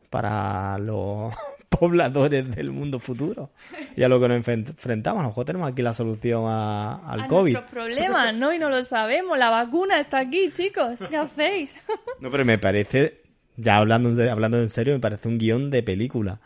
[0.09, 1.33] para los
[1.69, 3.51] pobladores del mundo futuro
[3.95, 5.19] y a lo que nos enfrentamos.
[5.19, 7.53] A lo mejor tenemos aquí la solución al a COVID.
[7.53, 8.53] Nuestros problemas, ¿no?
[8.53, 9.37] Y no lo sabemos.
[9.37, 10.99] La vacuna está aquí, chicos.
[11.09, 11.75] ¿Qué hacéis?
[12.19, 13.21] no, pero me parece,
[13.57, 16.39] ya hablando, hablando en serio, me parece un guion de película.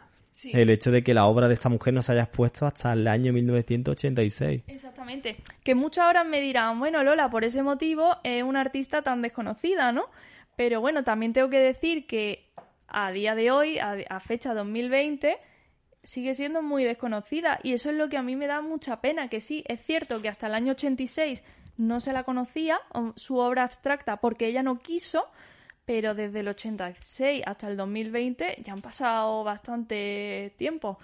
[0.44, 3.08] El hecho de que la obra de esta mujer no se haya expuesto hasta el
[3.08, 4.64] año 1986.
[4.68, 5.38] Exactamente.
[5.64, 9.92] Que muchos ahora me dirán, bueno, Lola, por ese motivo es una artista tan desconocida,
[9.92, 10.06] ¿no?
[10.58, 12.50] Pero bueno, también tengo que decir que
[12.88, 15.38] a día de hoy, a, fecha 2020,
[16.04, 17.60] sigue siendo muy desconocida.
[17.62, 20.20] Y eso es lo que a mí me da mucha pena, que sí, es cierto
[20.20, 21.44] que hasta el año 86
[21.78, 22.80] no se la conocía,
[23.16, 25.28] su obra abstracta, porque ella no quiso,
[25.86, 30.98] pero desde el 86 hasta el 2020 ya han pasado bastante tiempo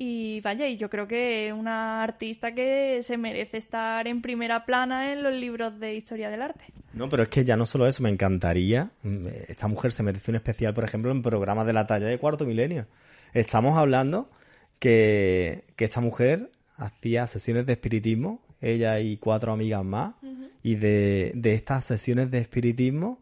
[0.00, 4.64] y vaya, y yo creo que es una artista que se merece estar en primera
[4.64, 6.66] plana en los libros de historia del arte.
[6.92, 8.92] No, pero es que ya no solo eso, me encantaría.
[9.02, 12.16] Mm, esta mujer se merece un especial, por ejemplo, en programas de la talla de
[12.16, 12.86] cuarto milenio.
[13.34, 14.30] Estamos hablando
[14.78, 20.14] que, esta mujer hacía sesiones de espiritismo, ella y cuatro amigas más,
[20.62, 23.20] y de, estas sesiones de espiritismo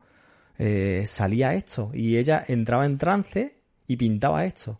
[0.59, 3.57] eh, salía esto, y ella entraba en trance
[3.87, 4.79] y pintaba esto.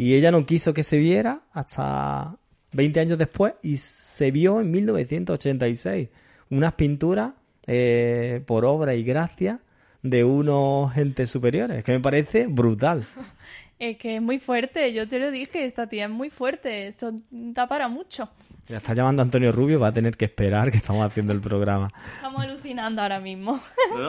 [0.00, 2.36] Y ella no quiso que se viera hasta
[2.70, 6.08] 20 años después y se vio en 1986.
[6.50, 7.32] Unas pinturas
[7.66, 9.58] eh, por obra y gracia
[10.02, 13.06] de unos entes superiores, que me parece brutal.
[13.80, 17.12] Es que es muy fuerte, yo te lo dije, esta tía es muy fuerte, esto
[17.30, 18.28] da para mucho.
[18.66, 21.88] La está llamando Antonio Rubio, va a tener que esperar que estamos haciendo el programa.
[22.16, 23.60] Estamos alucinando ahora mismo.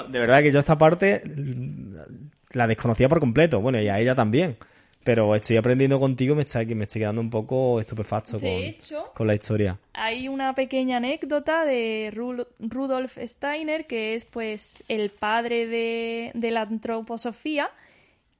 [0.09, 1.21] de verdad que yo esta parte
[2.51, 4.57] la desconocía por completo, bueno, y a ella también.
[5.09, 9.79] Pero estoy aprendiendo contigo, me estoy, me estoy quedando un poco estupefacto con, la historia.
[9.93, 17.71] Hay una pequeña anécdota de Rudolf Steiner, que es pues el padre de, la antroposofía,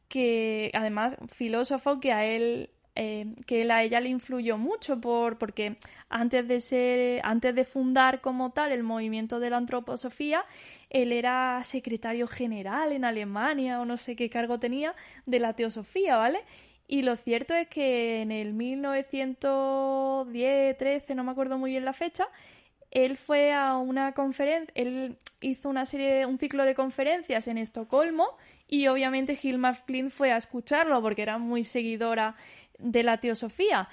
[0.10, 5.40] que además filósofo que a él eh, que él a ella le influyó mucho por
[5.40, 5.78] porque
[6.10, 10.44] antes de ser antes de fundar como tal el movimiento de la antroposofía
[10.90, 16.18] él era secretario general en Alemania o no sé qué cargo tenía de la teosofía,
[16.18, 16.42] ¿vale?
[16.88, 21.94] Y lo cierto es que en el 1910, 13, no me acuerdo muy bien la
[21.94, 22.28] fecha,
[22.92, 28.26] él fue a una conferencia, él hizo una serie, un ciclo de conferencias en Estocolmo
[28.68, 32.36] y obviamente Hilma Klint fue a escucharlo porque era muy seguidora
[32.80, 33.90] de la teosofía.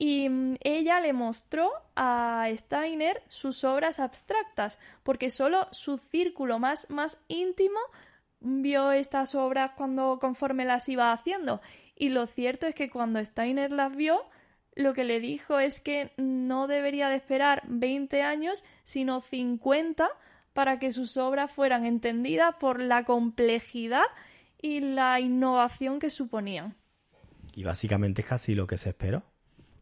[0.00, 6.88] Y mm, ella le mostró a Steiner sus obras abstractas, porque solo su círculo más,
[6.88, 7.78] más íntimo
[8.40, 11.60] vio estas obras cuando conforme las iba haciendo.
[11.94, 14.24] Y lo cierto es que cuando Steiner las vio,
[14.74, 20.08] lo que le dijo es que no debería de esperar 20 años, sino 50
[20.54, 24.06] para que sus obras fueran entendidas por la complejidad
[24.62, 26.74] y la innovación que suponían.
[27.52, 29.29] Y básicamente es casi lo que se esperó.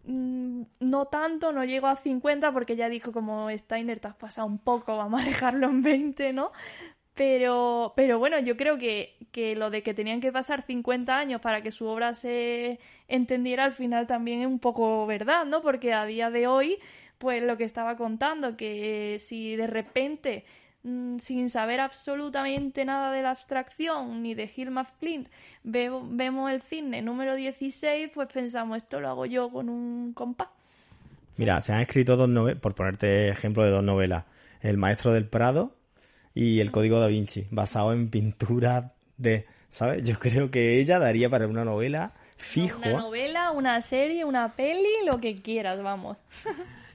[0.09, 4.47] Mm, no tanto, no llegó a 50 porque ya dijo como Steiner te has pasado
[4.47, 6.51] un poco, vamos a dejarlo en 20, ¿no?
[7.15, 11.41] Pero, pero bueno, yo creo que, que, lo de que tenían que pasar 50 años
[11.43, 15.61] para que su obra se entendiera al final también es un poco verdad, ¿no?
[15.63, 16.79] Porque a día de hoy,
[17.19, 20.45] pues lo que estaba contando, que si de repente,
[21.19, 25.29] sin saber absolutamente nada de la abstracción ni de Hilma Flint,
[25.63, 30.49] vemos el cine número 16, pues pensamos, esto lo hago yo con un compás.
[31.37, 34.25] Mira, se han escrito dos novelas, por ponerte ejemplo de dos novelas,
[34.61, 35.77] El Maestro del Prado
[36.35, 40.03] y El Código da Vinci, basado en pintura de, ¿sabes?
[40.03, 42.81] Yo creo que ella daría para una novela fijo.
[42.81, 46.17] Una novela, una serie, una peli, lo que quieras, vamos.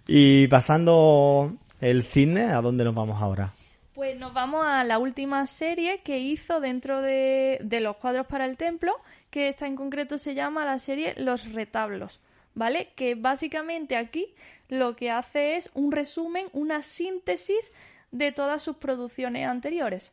[0.08, 3.54] y pasando el cine, ¿a dónde nos vamos ahora?
[3.94, 8.46] Pues nos vamos a la última serie que hizo dentro de, de los cuadros para
[8.46, 8.96] el templo,
[9.30, 12.20] que esta en concreto se llama la serie Los Retablos.
[12.56, 12.89] ¿Vale?
[12.96, 14.34] Que básicamente aquí
[14.68, 17.72] lo que hace es un resumen, una síntesis
[18.12, 20.12] de todas sus producciones anteriores.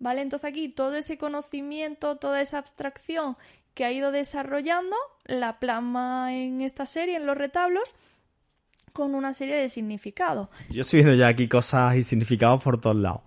[0.00, 0.22] ¿Vale?
[0.22, 3.36] Entonces aquí todo ese conocimiento, toda esa abstracción
[3.74, 7.94] que ha ido desarrollando, la plasma en esta serie, en los retablos,
[8.92, 10.48] con una serie de significados.
[10.68, 13.22] Yo estoy viendo ya aquí cosas y significados por todos lados.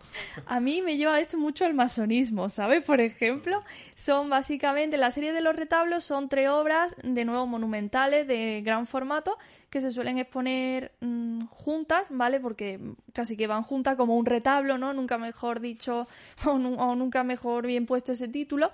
[0.45, 2.83] A mí me lleva esto mucho el masonismo, ¿sabes?
[2.83, 3.63] Por ejemplo,
[3.95, 8.87] son básicamente, la serie de los retablos son tres obras, de nuevo monumentales, de gran
[8.87, 9.37] formato,
[9.69, 12.39] que se suelen exponer mm, juntas, ¿vale?
[12.39, 12.79] Porque
[13.11, 14.93] casi que van juntas como un retablo, ¿no?
[14.93, 16.07] Nunca mejor dicho,
[16.45, 18.71] o, o nunca mejor bien puesto ese título.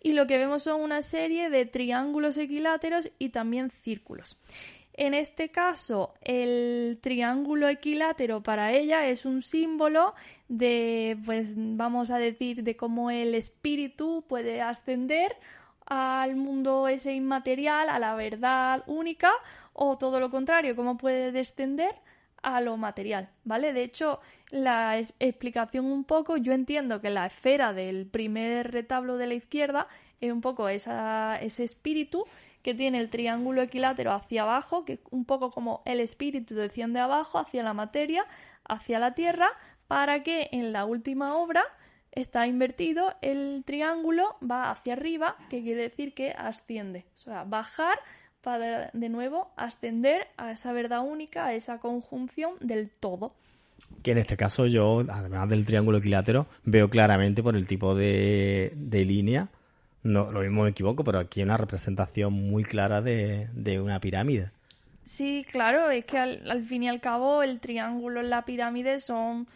[0.00, 4.36] Y lo que vemos son una serie de triángulos equiláteros y también círculos.
[5.00, 10.12] En este caso, el triángulo equilátero para ella es un símbolo
[10.48, 15.36] de, pues vamos a decir, de cómo el espíritu puede ascender
[15.86, 19.30] al mundo ese inmaterial, a la verdad única,
[19.72, 21.94] o todo lo contrario, cómo puede descender
[22.42, 23.72] a lo material, ¿vale?
[23.72, 24.20] De hecho,
[24.50, 29.88] la explicación un poco, yo entiendo que la esfera del primer retablo de la izquierda
[30.20, 32.24] es un poco ese espíritu
[32.62, 37.00] que tiene el triángulo equilátero hacia abajo, que es un poco como el espíritu desciende
[37.00, 38.24] abajo hacia la materia,
[38.64, 39.50] hacia la tierra,
[39.86, 41.64] para que en la última obra
[42.12, 47.06] está invertido, el triángulo va hacia arriba, que quiere decir que asciende.
[47.14, 47.98] O sea, bajar
[48.42, 53.32] para de nuevo ascender a esa verdad única, a esa conjunción del todo.
[54.02, 58.72] Que en este caso yo, además del triángulo equilátero, veo claramente por el tipo de,
[58.74, 59.48] de línea
[60.02, 64.50] no, lo mismo me equivoco, pero aquí hay una representación muy clara de, una pirámide.
[65.04, 69.46] Sí, claro, es que al, fin y al cabo el triángulo en la pirámide son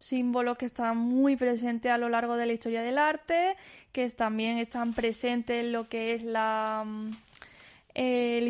[0.00, 3.56] símbolos que están muy presentes a lo largo de la historia del arte,
[3.92, 6.84] que también están presentes en lo que es la
[7.94, 8.46] el,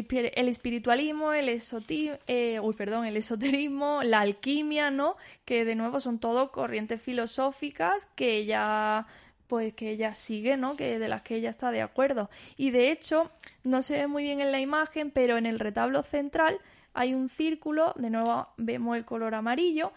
[0.49, 5.17] espiritualismo, el, eh, perdón, el esoterismo, la alquimia, ¿no?
[5.45, 9.07] Que de nuevo son todo corrientes filosóficas que ya
[9.49, 10.77] pues que ella sigue, ¿no?
[10.77, 12.31] Que de las que ella está de acuerdo.
[12.57, 13.31] Y de hecho,
[13.65, 16.59] no se ve muy bien en la imagen, pero en el retablo central
[16.95, 19.93] hay un círculo, de nuevo vemos el color amarillo,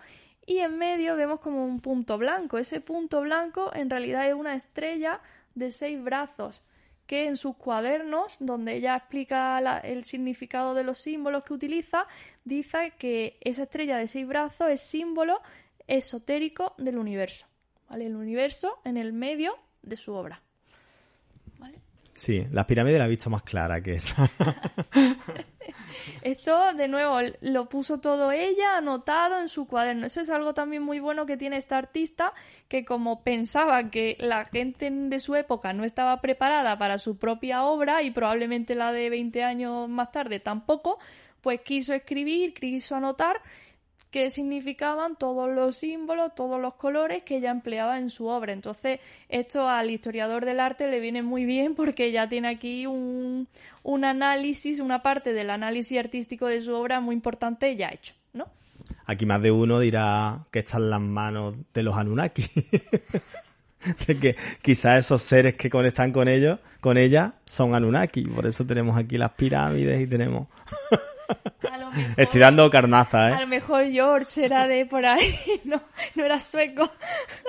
[0.46, 2.58] y en medio vemos como un punto blanco.
[2.58, 5.22] Ese punto blanco en realidad es una estrella
[5.56, 6.62] de seis brazos
[7.08, 12.08] que en sus cuadernos, donde ella explica el significado de los símbolos que utiliza,
[12.43, 15.41] dice que esa estrella de seis brazos es símbolo
[15.88, 17.45] esotérico del universo.
[17.93, 20.41] El universo en el medio de su obra.
[22.16, 24.30] Sí, la pirámide la he visto más clara que esa.
[26.22, 30.05] Esto, de nuevo, lo puso todo ella anotado en su cuaderno.
[30.05, 32.34] Eso es algo también muy bueno que tiene esta artista,
[32.70, 37.66] que como pensaba que la gente de su época no estaba preparada para su propia
[37.66, 40.99] obra y probablemente la de 20 años más tarde tampoco,
[41.41, 43.41] pues quiso escribir, quiso anotar
[44.16, 48.53] qué significaban todos los símbolos, todos los colores que ella empleaba en su obra.
[48.53, 53.45] Entonces, esto al historiador del arte le viene muy bien porque ya tiene aquí un,
[54.05, 58.45] análisis, una parte del análisis artístico de su obra muy importante ya hecho, ¿no?
[59.05, 62.45] Aquí más de uno dirá que están las manos de los Anunnaki.
[64.07, 68.24] de que quizás esos seres que conectan con ellos, con ella, son Anunnaki.
[68.24, 70.47] Por eso tenemos aquí las pirámides y tenemos...
[71.96, 73.41] A Estoy dando carnaza, A ¿eh?
[73.41, 75.34] lo mejor George era de por ahí,
[75.64, 75.82] no,
[76.16, 76.89] no era sueco.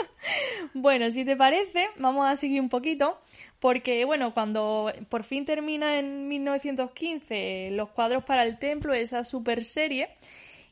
[0.74, 3.20] bueno, si te parece, vamos a seguir un poquito,
[3.58, 9.64] porque bueno, cuando por fin termina en 1915 los cuadros para el templo, esa super
[9.64, 10.10] serie,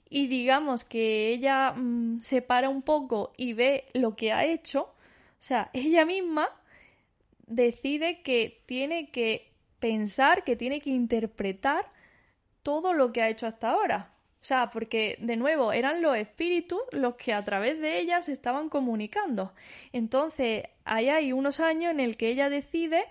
[0.09, 4.83] y digamos que ella mm, se para un poco y ve lo que ha hecho,
[4.83, 6.49] o sea, ella misma
[7.47, 9.51] decide que tiene que
[9.81, 11.94] pensar, que tiene que interpretar
[12.65, 14.11] todo lo que ha hecho hasta ahora.
[14.43, 18.33] O sea, porque de nuevo eran los espíritus los que a través de ella se
[18.33, 19.55] estaban comunicando.
[19.93, 23.05] Entonces, ahí hay unos años en el que ella decide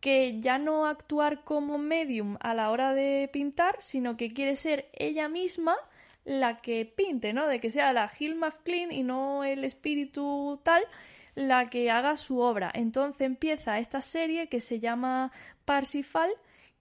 [0.00, 4.88] que ya no actuar como medium a la hora de pintar, sino que quiere ser
[4.92, 5.76] ella misma
[6.24, 7.46] la que pinte, ¿no?
[7.46, 10.82] De que sea la Hilma Klein y no el espíritu tal
[11.34, 12.70] la que haga su obra.
[12.74, 15.32] Entonces empieza esta serie que se llama
[15.64, 16.30] Parsifal,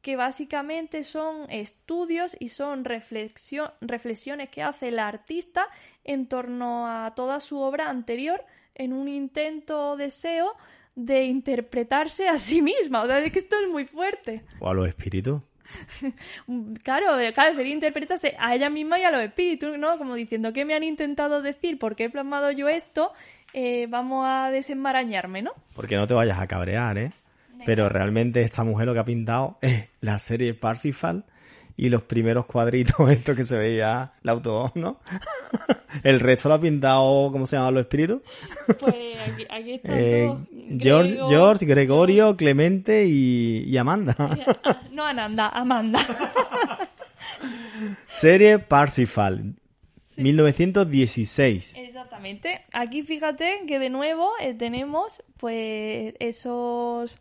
[0.07, 5.67] que básicamente son estudios y son reflexión- reflexiones que hace la artista
[6.05, 8.41] en torno a toda su obra anterior
[8.73, 10.53] en un intento o deseo
[10.95, 13.01] de interpretarse a sí misma.
[13.01, 14.45] O sea, es que esto es muy fuerte.
[14.61, 15.41] O a los espíritus.
[16.83, 19.97] Claro, eh, claro, sería interpretarse a ella misma y a los espíritus, ¿no?
[19.97, 21.77] Como diciendo, ¿qué me han intentado decir?
[21.79, 23.11] ¿Por qué he plasmado yo esto?
[23.51, 25.51] Eh, vamos a desenmarañarme, ¿no?
[25.75, 27.11] Porque no te vayas a cabrear, ¿eh?
[27.65, 31.25] Pero realmente esta mujer lo que ha pintado es la serie Parsifal
[31.75, 34.99] y los primeros cuadritos, esto que se veía el autobús, ¿no?
[36.03, 38.21] El resto lo ha pintado, ¿cómo se llaman los espíritus?
[38.79, 40.41] Pues aquí, aquí están Eh, todos.
[40.79, 44.15] George, George, Gregorio, Clemente y, y Amanda.
[44.91, 45.99] No, Ananda, Amanda.
[48.09, 49.55] Serie Parsifal,
[50.17, 51.77] 1916.
[51.77, 52.61] Exactamente.
[52.73, 57.17] Aquí fíjate que de nuevo eh, tenemos pues esos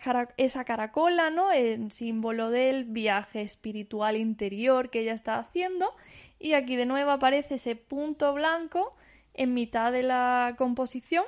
[0.00, 1.52] cara- esa caracola, ¿no?
[1.52, 5.90] El símbolo del viaje espiritual interior que ella está haciendo.
[6.38, 8.94] Y aquí de nuevo aparece ese punto blanco
[9.34, 11.24] en mitad de la composición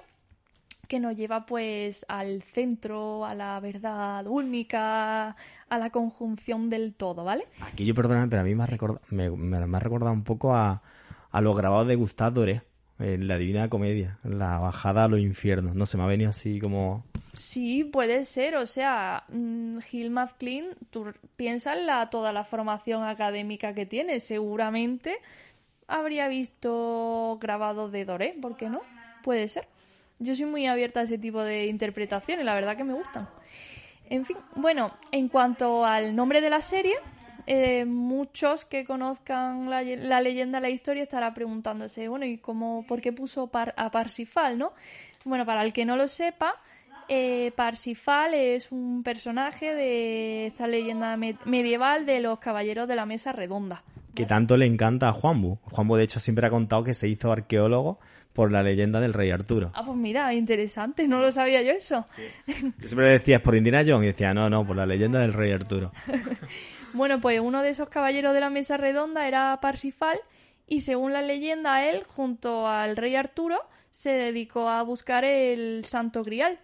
[0.88, 5.30] que nos lleva pues al centro, a la verdad única,
[5.68, 7.44] a la conjunción del todo, ¿vale?
[7.60, 10.54] Aquí yo perdóname, pero a mí me ha recordado, me, me- ha recordado un poco
[10.54, 10.82] a,
[11.32, 12.62] a los grabados de Gustave Doré
[13.00, 15.74] en la Divina Comedia, la bajada a los infiernos.
[15.74, 17.04] No se me ha venido así como...
[17.36, 18.56] Sí, puede ser.
[18.56, 24.20] O sea, mm, Hilma Klein, tú piensas en la, toda la formación académica que tiene.
[24.20, 25.18] Seguramente
[25.86, 28.80] habría visto grabados de Doré, ¿por qué no?
[29.22, 29.68] Puede ser.
[30.18, 33.28] Yo soy muy abierta a ese tipo de interpretaciones, la verdad que me gustan.
[34.08, 36.94] En fin, bueno, en cuanto al nombre de la serie,
[37.46, 43.00] eh, muchos que conozcan la, la leyenda, la historia, estará preguntándose, bueno, ¿y cómo, por
[43.02, 44.72] qué puso par- a Parsifal, no?
[45.24, 46.54] Bueno, para el que no lo sepa,
[47.08, 53.06] eh, Parsifal es un personaje de esta leyenda me- medieval de los caballeros de la
[53.06, 53.82] mesa redonda.
[54.14, 55.58] que tanto le encanta a Juanbu.
[55.70, 57.98] Juanbu, de hecho, siempre ha contado que se hizo arqueólogo
[58.32, 59.70] por la leyenda del rey Arturo.
[59.74, 62.06] Ah, pues mira, interesante, no lo sabía yo eso.
[62.46, 64.04] Yo siempre le decía, ¿es por Indiana Jones?
[64.04, 65.92] Y decía, no, no, por la leyenda del rey Arturo.
[66.92, 70.18] Bueno, pues uno de esos caballeros de la mesa redonda era Parsifal
[70.66, 73.58] y según la leyenda él, junto al rey Arturo,
[73.90, 76.58] se dedicó a buscar el Santo Grial.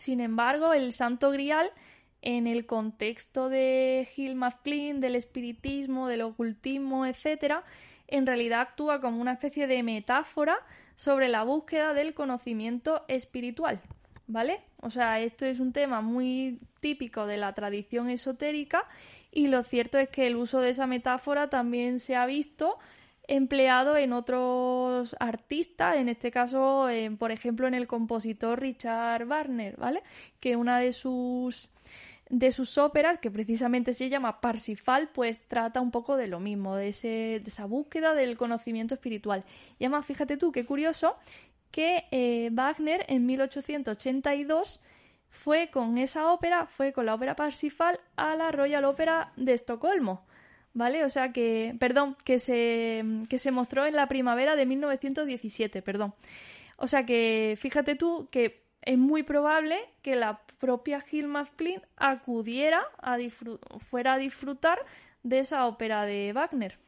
[0.00, 1.70] Sin embargo, el Santo Grial,
[2.22, 7.64] en el contexto de Hilma Klein, del espiritismo, del ocultismo, etcétera,
[8.08, 10.56] en realidad actúa como una especie de metáfora
[10.96, 13.82] sobre la búsqueda del conocimiento espiritual.
[14.26, 14.62] ¿Vale?
[14.80, 18.86] O sea, esto es un tema muy típico de la tradición esotérica
[19.30, 22.78] y lo cierto es que el uso de esa metáfora también se ha visto
[23.30, 30.02] empleado en otros artistas, en este caso, por ejemplo, en el compositor Richard Wagner, ¿vale?
[30.40, 31.70] Que una de sus
[32.28, 36.76] de sus óperas, que precisamente se llama Parsifal, pues trata un poco de lo mismo,
[36.76, 39.44] de, ese, esa búsqueda del conocimiento espiritual.
[39.80, 41.16] Y además, fíjate tú, qué curioso,
[41.72, 44.80] que eh, Wagner en 1882
[45.28, 50.24] fue con esa ópera, fue con la ópera Parsifal a la Royal Opera de Estocolmo.
[50.72, 51.04] ¿Vale?
[51.04, 56.14] O sea que, perdón, que se, que se mostró en la primavera de 1917, perdón.
[56.76, 62.82] O sea que, fíjate tú que es muy probable que la propia Hilma Klein acudiera
[62.98, 63.18] a
[63.78, 64.78] fuera a disfrutar
[65.22, 66.78] de esa ópera de Wagner.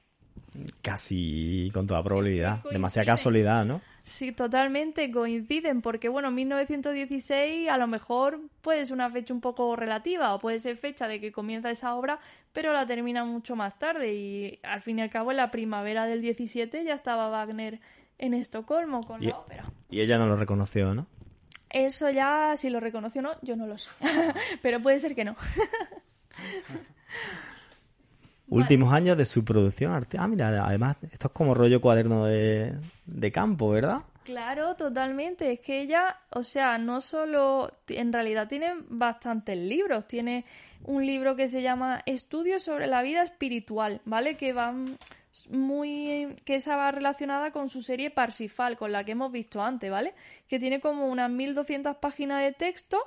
[0.82, 2.62] Casi con toda probabilidad.
[2.70, 3.80] Demasiada casualidad, ¿no?
[4.04, 9.76] Sí, totalmente coinciden, porque bueno, 1916 a lo mejor puede ser una fecha un poco
[9.76, 12.18] relativa o puede ser fecha de que comienza esa obra,
[12.52, 16.06] pero la termina mucho más tarde y al fin y al cabo en la primavera
[16.06, 17.80] del 17 ya estaba Wagner
[18.18, 19.70] en Estocolmo con Y- la ópera.
[19.88, 21.06] Y ella no lo reconoció, ¿no?
[21.70, 23.90] Eso ya, si lo reconoció o no, yo no lo sé.
[24.62, 25.36] Pero puede ser que no.
[28.52, 30.22] Últimos años de su producción artística.
[30.22, 32.74] Ah, mira, además, esto es como rollo cuaderno de,
[33.06, 34.02] de campo, ¿verdad?
[34.24, 35.52] Claro, totalmente.
[35.52, 40.06] Es que ella, o sea, no solo, en realidad tiene bastantes libros.
[40.06, 40.44] Tiene
[40.84, 44.36] un libro que se llama Estudios sobre la vida espiritual, ¿vale?
[44.36, 44.74] Que va
[45.50, 49.90] muy, que esa va relacionada con su serie Parsifal, con la que hemos visto antes,
[49.90, 50.14] ¿vale?
[50.48, 52.98] Que tiene como unas 1200 páginas de texto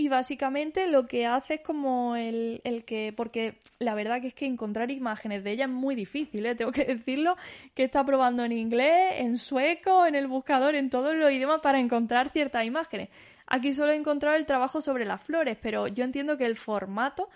[0.00, 4.34] y básicamente lo que hace es como el, el que, porque la verdad que es
[4.34, 6.54] que encontrar imágenes de ella es muy difícil, ¿eh?
[6.54, 7.36] tengo que decirlo,
[7.74, 11.80] que está probando en inglés, en sueco, en el buscador, en todos los idiomas para
[11.80, 13.10] encontrar ciertas imágenes.
[13.46, 17.28] Aquí solo he encontrado el trabajo sobre las flores, pero yo entiendo que el formato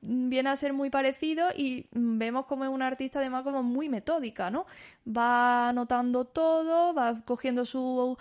[0.00, 4.50] viene a ser muy parecido y vemos como es una artista además como muy metódica,
[4.50, 4.66] ¿no?
[5.06, 8.16] Va anotando todo, va cogiendo sus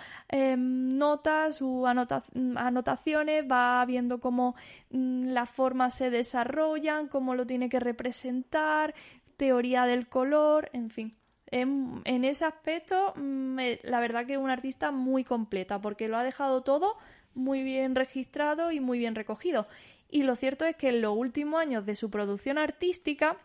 [0.58, 2.24] notas, sus anota-
[2.56, 4.56] anotaciones, va viendo cómo
[4.92, 8.94] mm, las formas se desarrollan, cómo lo tiene que representar,
[9.38, 11.14] teoría del color, en fin.
[11.50, 16.08] En, en ese aspecto, mm, eh, la verdad que es una artista muy completa porque
[16.08, 16.98] lo ha dejado todo
[17.36, 19.68] muy bien registrado y muy bien recogido.
[20.10, 23.38] Y lo cierto es que en los últimos años de su producción artística,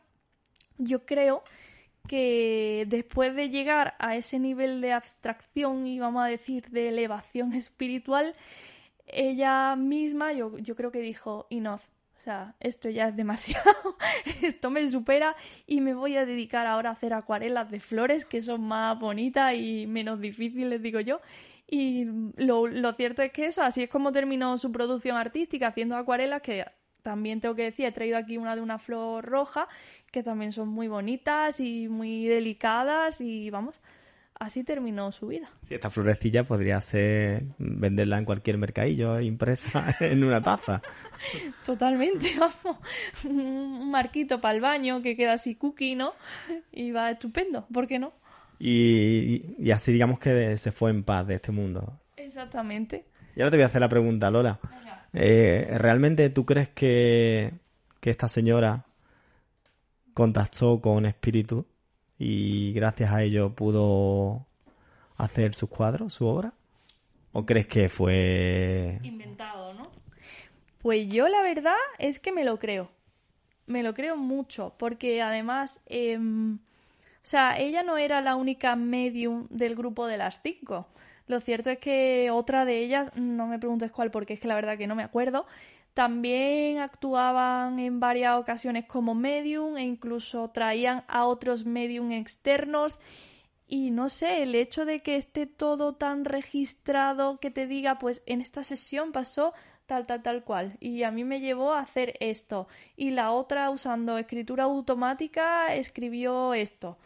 [0.79, 1.43] yo creo
[2.09, 7.53] que después de llegar a ese nivel de abstracción y vamos a decir de elevación
[7.55, 8.35] espiritual,
[9.07, 11.83] ella misma, yo, yo creo que dijo, enough,
[12.17, 13.97] o sea, esto ya es demasiado,
[14.43, 15.35] esto me supera
[15.67, 19.55] y me voy a dedicar ahora a hacer acuarelas de flores que son más bonitas
[19.55, 21.21] y menos difíciles, digo yo.
[21.75, 22.05] Y
[22.37, 26.43] lo, lo cierto es que eso, así es como terminó su producción artística, haciendo acuarelas
[26.43, 26.66] que
[27.01, 29.68] también tengo que decir, he traído aquí una de una flor roja,
[30.11, 33.81] que también son muy bonitas y muy delicadas y vamos,
[34.39, 35.51] así terminó su vida.
[35.66, 40.83] Si esta florecilla podría ser venderla en cualquier mercadillo impresa en una taza.
[41.64, 42.83] Totalmente, vamos.
[43.25, 46.12] Un marquito para el baño que queda así cookie, ¿no?
[46.70, 48.12] Y va estupendo, ¿por qué no?
[48.65, 51.99] Y, y así digamos que se fue en paz de este mundo.
[52.17, 53.05] Exactamente.
[53.35, 54.61] Y ahora te voy a hacer la pregunta, Lola.
[55.13, 57.55] Eh, ¿Realmente tú crees que,
[57.99, 58.87] que esta señora
[60.15, 61.67] contactó con espíritu
[62.21, 64.47] y gracias a ello pudo
[65.17, 66.53] hacer sus cuadros, su obra?
[67.33, 69.01] ¿O crees que fue...
[69.03, 69.91] Inventado, ¿no?
[70.79, 72.93] Pues yo la verdad es que me lo creo.
[73.67, 76.61] Me lo creo mucho, porque además, em,
[77.23, 80.89] o sea, ella no era la única medium del grupo de las cinco.
[81.29, 84.57] Lo cierto es que otra de ellas, no me preguntes cuál, porque es que la
[84.57, 85.47] verdad que no me acuerdo,
[85.95, 92.99] también actuaban en varias ocasiones como medium e incluso traían a otros medium externos.
[93.68, 98.23] Y no sé, el hecho de que esté todo tan registrado, que te diga, pues
[98.27, 99.55] en esta sesión pasó
[99.87, 100.77] tal, tal, tal cual.
[100.81, 102.66] Y a mí me llevó a hacer esto.
[102.97, 106.99] Y la otra, usando escritura automática, escribió esto.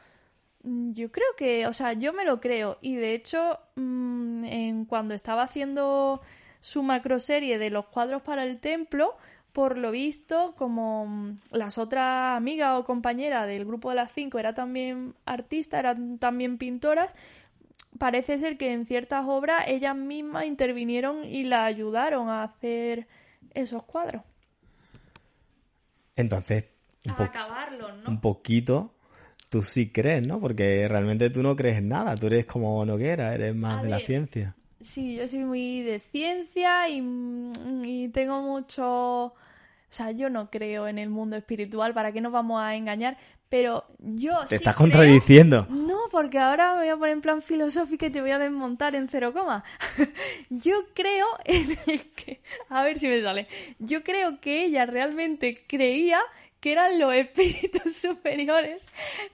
[0.66, 2.78] Mm, Yo creo que, o sea, yo me lo creo.
[2.80, 6.20] Y de hecho, mm, en, cuando estaba haciendo
[6.60, 9.16] su macroserie de los cuadros para el templo,
[9.52, 14.38] por lo visto, como mm, las otras amigas o compañeras del grupo de las cinco
[14.38, 17.14] era también artista, eran también pintoras,
[17.98, 23.06] parece ser que en ciertas obras ellas mismas intervinieron y la ayudaron a hacer
[23.54, 24.22] esos cuadros.
[26.16, 26.64] Entonces,
[27.06, 27.22] un, po-
[28.02, 28.10] ¿no?
[28.10, 28.95] un poquito
[29.50, 30.40] tú sí crees, ¿no?
[30.40, 33.88] Porque realmente tú no crees en nada, tú eres como Noguera, eres más A de
[33.90, 34.54] la ciencia.
[34.82, 37.52] Sí, yo soy muy de ciencia y, mm,
[37.84, 39.24] y tengo mucho...
[39.26, 39.34] O
[39.96, 43.16] sea, yo no creo en el mundo espiritual, ¿para qué nos vamos a engañar?
[43.48, 45.66] Pero yo Te sí estás creo- contradiciendo.
[45.70, 48.96] No, porque ahora me voy a poner en plan filosófico y te voy a desmontar
[48.96, 49.62] en cero coma.
[50.50, 52.40] Yo creo en el que...
[52.68, 53.46] A ver si me sale.
[53.78, 56.18] Yo creo que ella realmente creía
[56.66, 58.84] que eran los espíritus superiores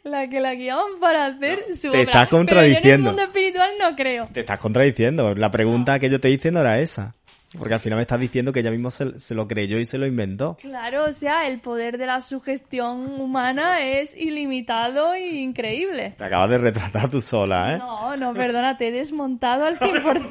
[0.05, 2.01] la que la guiaban para hacer su te obra.
[2.03, 3.07] estás Pero yo en el contradiciendo.
[3.11, 4.29] mundo espiritual no creo.
[4.35, 5.35] Te estás contradiciendo.
[5.35, 7.15] La pregunta que yo te hice no era esa.
[7.59, 9.97] Porque al final me estás diciendo que ella mismo se, se lo creyó y se
[9.99, 10.57] lo inventó.
[10.61, 16.15] Claro, o sea, el poder de la sugestión humana es ilimitado e increíble.
[16.17, 17.79] Te acabas de retratar tú sola, ¿eh?
[17.79, 20.29] No, no, perdona, te he desmontado al 100%.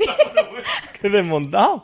[1.01, 1.83] ¡Qué desmontado!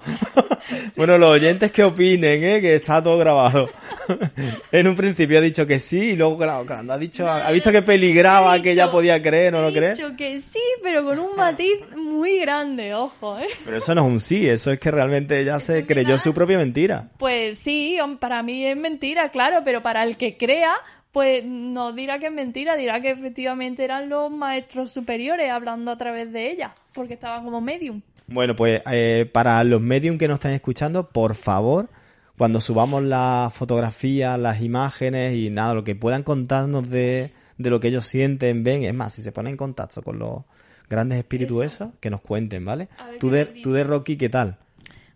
[0.96, 2.62] Bueno, los oyentes que opinen, ¿eh?
[2.62, 3.70] Que está todo grabado.
[4.72, 7.72] en un principio ha dicho que sí y luego, claro, cuando ha dicho, ha visto
[7.72, 9.96] que peligraba, que ella dicho- podía creer o no He creer.
[9.98, 13.48] dicho que sí, pero con un matiz muy grande, ojo, ¿eh?
[13.66, 16.58] Pero eso no es un sí, eso es que realmente ella se creyó su propia
[16.58, 17.10] mentira.
[17.18, 20.74] Pues sí, para mí es mentira, claro, pero para el que crea,
[21.12, 25.98] pues no dirá que es mentira, dirá que efectivamente eran los maestros superiores hablando a
[25.98, 28.02] través de ella, porque estaban como medium.
[28.28, 31.90] Bueno, pues eh, para los medium que nos están escuchando, por favor,
[32.38, 37.80] cuando subamos las fotografías, las imágenes y nada, lo que puedan contarnos de, de lo
[37.80, 40.42] que ellos sienten, ven, es más, si se ponen en contacto con los
[40.90, 42.90] grandes espíritus esos, que nos cuenten, ¿vale?
[43.20, 44.58] Tú de, tú de Rocky, ¿qué tal?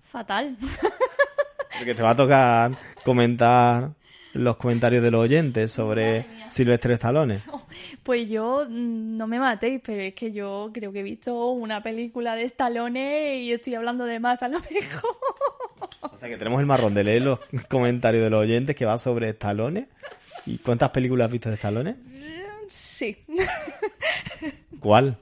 [0.04, 0.58] Fatal.
[1.78, 3.92] Porque te va a tocar comentar
[4.34, 7.44] los comentarios de los oyentes sobre Silvestre Stallone.
[8.04, 11.82] Pues yo, mm, no me matéis, pero es que yo creo que he visto una
[11.82, 15.16] película de Stallone y estoy hablando de más a lo mejor.
[16.02, 18.98] O sea que tenemos el marrón de leer los comentarios de los oyentes que va
[18.98, 19.88] sobre Stallone.
[20.46, 21.96] ¿Y cuántas películas has visto de Stallone?
[22.70, 23.18] Sí,
[24.80, 25.18] ¿Cuál?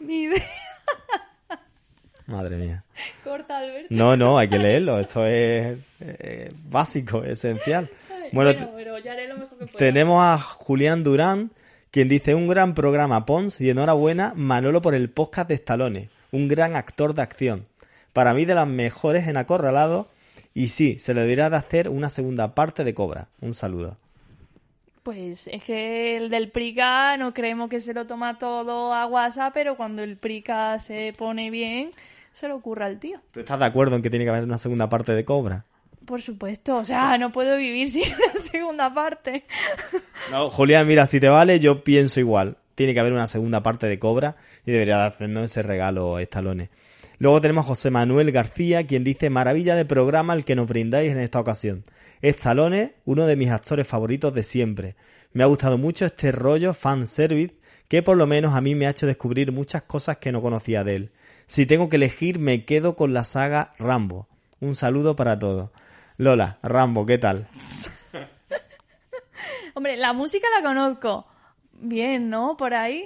[0.00, 0.42] ni idea.
[2.26, 2.84] Madre mía.
[3.22, 3.86] Corta, Alberto.
[3.90, 4.98] No, no, hay que leerlo.
[4.98, 7.88] Esto es eh, básico, esencial.
[8.32, 9.78] Bueno, Bueno, pero ya haré lo mejor que pueda.
[9.78, 11.50] tenemos a Julián Durán,
[11.90, 16.48] quien dice un gran programa Pons y enhorabuena Manolo por el podcast de Stallone, un
[16.48, 17.66] gran actor de acción.
[18.12, 20.08] Para mí de las mejores en Acorralado
[20.54, 23.28] y sí, se le dirá de hacer una segunda parte de Cobra.
[23.40, 23.98] Un saludo.
[25.02, 29.52] Pues es que el del Prica no creemos que se lo toma todo a WhatsApp,
[29.54, 31.92] pero cuando el Prica se pone bien,
[32.32, 33.20] se lo ocurra al tío.
[33.32, 35.64] ¿Tú estás de acuerdo en que tiene que haber una segunda parte de Cobra?
[36.06, 39.44] Por supuesto, o sea, no puedo vivir sin una segunda parte.
[40.30, 42.58] No, Julián, mira, si te vale, yo pienso igual.
[42.74, 46.22] Tiene que haber una segunda parte de Cobra y debería de hacernos ese regalo a
[46.22, 46.70] Stallone.
[47.18, 51.10] Luego tenemos a José Manuel García, quien dice, maravilla de programa el que nos brindáis
[51.10, 51.84] en esta ocasión.
[52.20, 54.96] Stallone, uno de mis actores favoritos de siempre.
[55.32, 57.56] Me ha gustado mucho este rollo fanservice
[57.88, 60.84] que por lo menos a mí me ha hecho descubrir muchas cosas que no conocía
[60.84, 61.10] de él.
[61.46, 64.28] Si tengo que elegir, me quedo con la saga Rambo.
[64.60, 65.70] Un saludo para todos.
[66.18, 67.48] Lola, Rambo, ¿qué tal?
[69.74, 71.26] Hombre, la música la conozco.
[71.72, 72.56] Bien, ¿no?
[72.56, 73.04] Por ahí.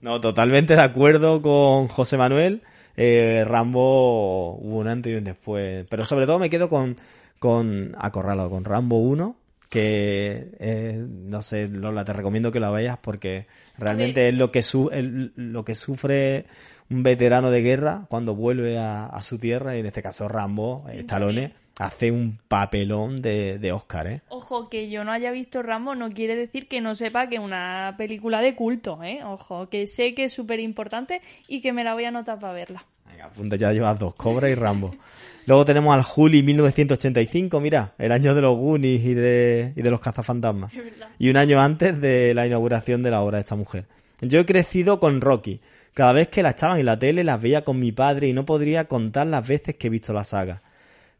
[0.00, 2.62] No, totalmente de acuerdo con José Manuel.
[2.96, 5.86] Eh, Rambo hubo un antes y un después.
[5.88, 6.96] Pero sobre todo me quedo con,
[7.38, 9.36] con Acorralado, con Rambo 1,
[9.68, 13.46] que eh, no sé, Lola, te recomiendo que lo veas porque
[13.78, 16.46] realmente es lo que, su, el- lo que sufre
[16.90, 20.84] un veterano de guerra cuando vuelve a, a su tierra, y en este caso Rambo,
[20.90, 24.22] eh, Stallone, hace un papelón de, de Oscar, ¿eh?
[24.28, 27.40] Ojo, que yo no haya visto Rambo no quiere decir que no sepa que es
[27.40, 29.22] una película de culto, ¿eh?
[29.24, 32.52] Ojo, que sé que es súper importante y que me la voy a anotar para
[32.52, 32.84] verla.
[33.06, 34.94] Venga, apunta, ya llevas dos, Cobra y Rambo.
[35.46, 39.90] Luego tenemos al Juli 1985, mira, el año de los Goonies y de, y de
[39.90, 40.72] los cazafantasmas.
[41.18, 43.84] Y un año antes de la inauguración de la obra de esta mujer.
[44.22, 45.60] Yo he crecido con Rocky.
[45.92, 48.46] Cada vez que la echaban en la tele las veía con mi padre y no
[48.46, 50.62] podría contar las veces que he visto la saga.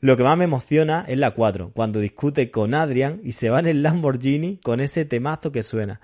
[0.05, 3.61] Lo que más me emociona es la 4, cuando discute con Adrian y se va
[3.61, 6.03] en el Lamborghini con ese temazo que suena.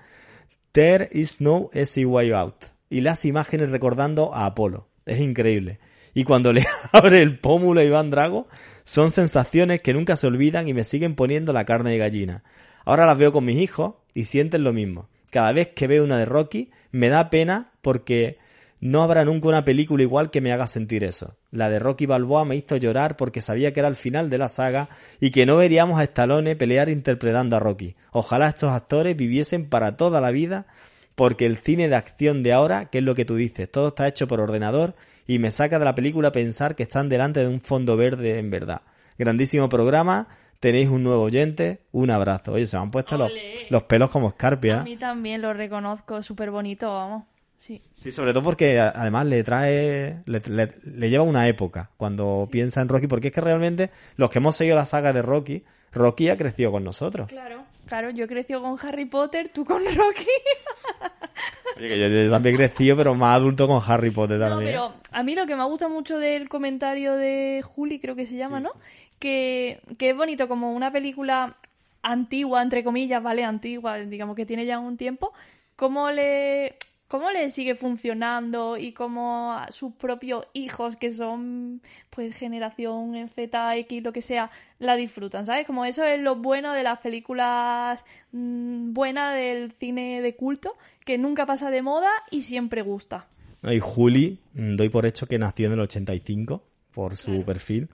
[0.71, 2.55] There is no easy way out.
[2.89, 4.87] Y las imágenes recordando a Apolo.
[5.05, 5.77] Es increíble.
[6.15, 8.47] Y cuando le abre el pómulo a Iván Drago,
[8.83, 12.43] son sensaciones que nunca se olvidan y me siguen poniendo la carne de gallina.
[12.85, 15.09] Ahora las veo con mis hijos y sienten lo mismo.
[15.29, 18.39] Cada vez que veo una de Rocky, me da pena porque
[18.81, 21.37] no habrá nunca una película igual que me haga sentir eso.
[21.51, 24.49] La de Rocky Balboa me hizo llorar porque sabía que era el final de la
[24.49, 27.95] saga y que no veríamos a Stallone pelear interpretando a Rocky.
[28.11, 30.65] Ojalá estos actores viviesen para toda la vida
[31.13, 34.07] porque el cine de acción de ahora, que es lo que tú dices, todo está
[34.07, 34.95] hecho por ordenador
[35.27, 38.49] y me saca de la película pensar que están delante de un fondo verde en
[38.49, 38.81] verdad.
[39.19, 40.27] Grandísimo programa,
[40.59, 42.53] tenéis un nuevo oyente, un abrazo.
[42.53, 43.31] Oye, se me han puesto los,
[43.69, 44.79] los pelos como escarpia.
[44.79, 47.25] A mí también lo reconozco, súper bonito, vamos.
[47.61, 47.79] Sí.
[47.93, 52.81] Sí, sobre todo porque además le trae, le, le- le lleva una época cuando piensa
[52.81, 56.29] en Rocky, porque es que realmente los que hemos seguido la saga de Rocky, Rocky
[56.29, 57.27] ha crecido con nosotros.
[57.29, 60.25] Claro, claro, yo crecí con Harry Potter, tú con Rocky.
[61.77, 64.71] Oye, que yo, yo también he crecido, pero más adulto con Harry Potter No, también.
[64.71, 68.35] pero a mí lo que me gusta mucho del comentario de Juli, creo que se
[68.37, 68.71] llama, ¿no?
[69.19, 71.55] Que, que es bonito, como una película
[72.01, 73.43] antigua, entre comillas, ¿vale?
[73.43, 75.31] Antigua, digamos que tiene ya un tiempo,
[75.75, 76.75] cómo le,
[77.11, 83.75] cómo le sigue funcionando y cómo a sus propios hijos, que son, pues, generación Z,
[83.75, 84.49] X, lo que sea,
[84.79, 85.67] la disfrutan, ¿sabes?
[85.67, 91.17] Como eso es lo bueno de las películas mm, buenas del cine de culto, que
[91.17, 93.27] nunca pasa de moda y siempre gusta.
[93.63, 97.89] Y Juli, mm, doy por hecho que nació en el 85, por su perfil.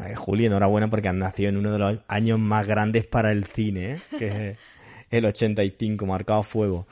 [0.00, 3.46] Eh, Juli, enhorabuena porque has nacido en uno de los años más grandes para el
[3.46, 4.02] cine, ¿eh?
[4.16, 4.58] que es
[5.10, 6.86] el 85, marcado a fuego.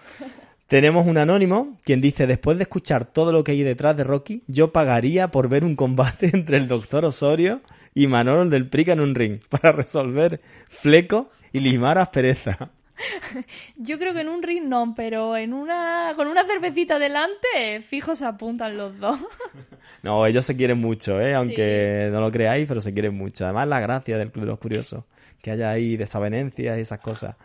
[0.72, 4.42] Tenemos un anónimo quien dice, después de escuchar todo lo que hay detrás de Rocky,
[4.46, 7.60] yo pagaría por ver un combate entre el doctor Osorio
[7.92, 12.70] y Manolo del Prica en un ring para resolver flecos y limar aspereza.
[13.76, 18.14] Yo creo que en un ring no, pero en una con una cervecita delante, fijo
[18.14, 19.20] se apuntan los dos.
[20.02, 21.34] No, ellos se quieren mucho, ¿eh?
[21.34, 23.44] aunque no lo creáis, pero se quieren mucho.
[23.44, 25.04] Además, la gracia del Club de los Curiosos,
[25.40, 27.36] que haya ahí desavenencias y esas cosas.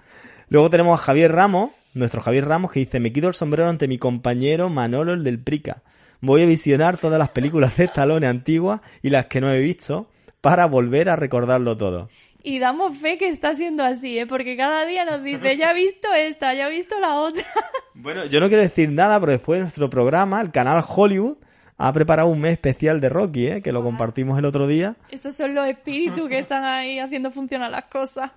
[0.49, 3.87] Luego tenemos a Javier Ramos, nuestro Javier Ramos, que dice, me quito el sombrero ante
[3.87, 5.83] mi compañero Manolo, el del Prica.
[6.21, 10.09] Voy a visionar todas las películas de Stallone antiguas y las que no he visto
[10.41, 12.09] para volver a recordarlo todo.
[12.43, 14.25] Y damos fe que está siendo así, ¿eh?
[14.25, 17.45] porque cada día nos dice, ya he visto esta, ya he visto la otra.
[17.99, 21.37] Bueno, yo no quiero decir nada, pero después de nuestro programa, el canal Hollywood
[21.77, 23.61] ha preparado un mes especial de Rocky, ¿eh?
[23.63, 24.95] que lo compartimos el otro día.
[25.09, 28.31] Estos son los espíritus que están ahí haciendo funcionar las cosas.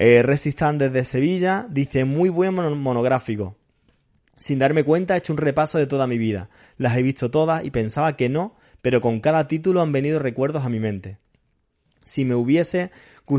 [0.00, 3.56] Eh, Resistan desde Sevilla dice muy buen mon- monográfico.
[4.38, 6.48] Sin darme cuenta he hecho un repaso de toda mi vida.
[6.76, 10.64] Las he visto todas y pensaba que no, pero con cada título han venido recuerdos
[10.64, 11.18] a mi mente.
[12.04, 12.92] Si me hubiese,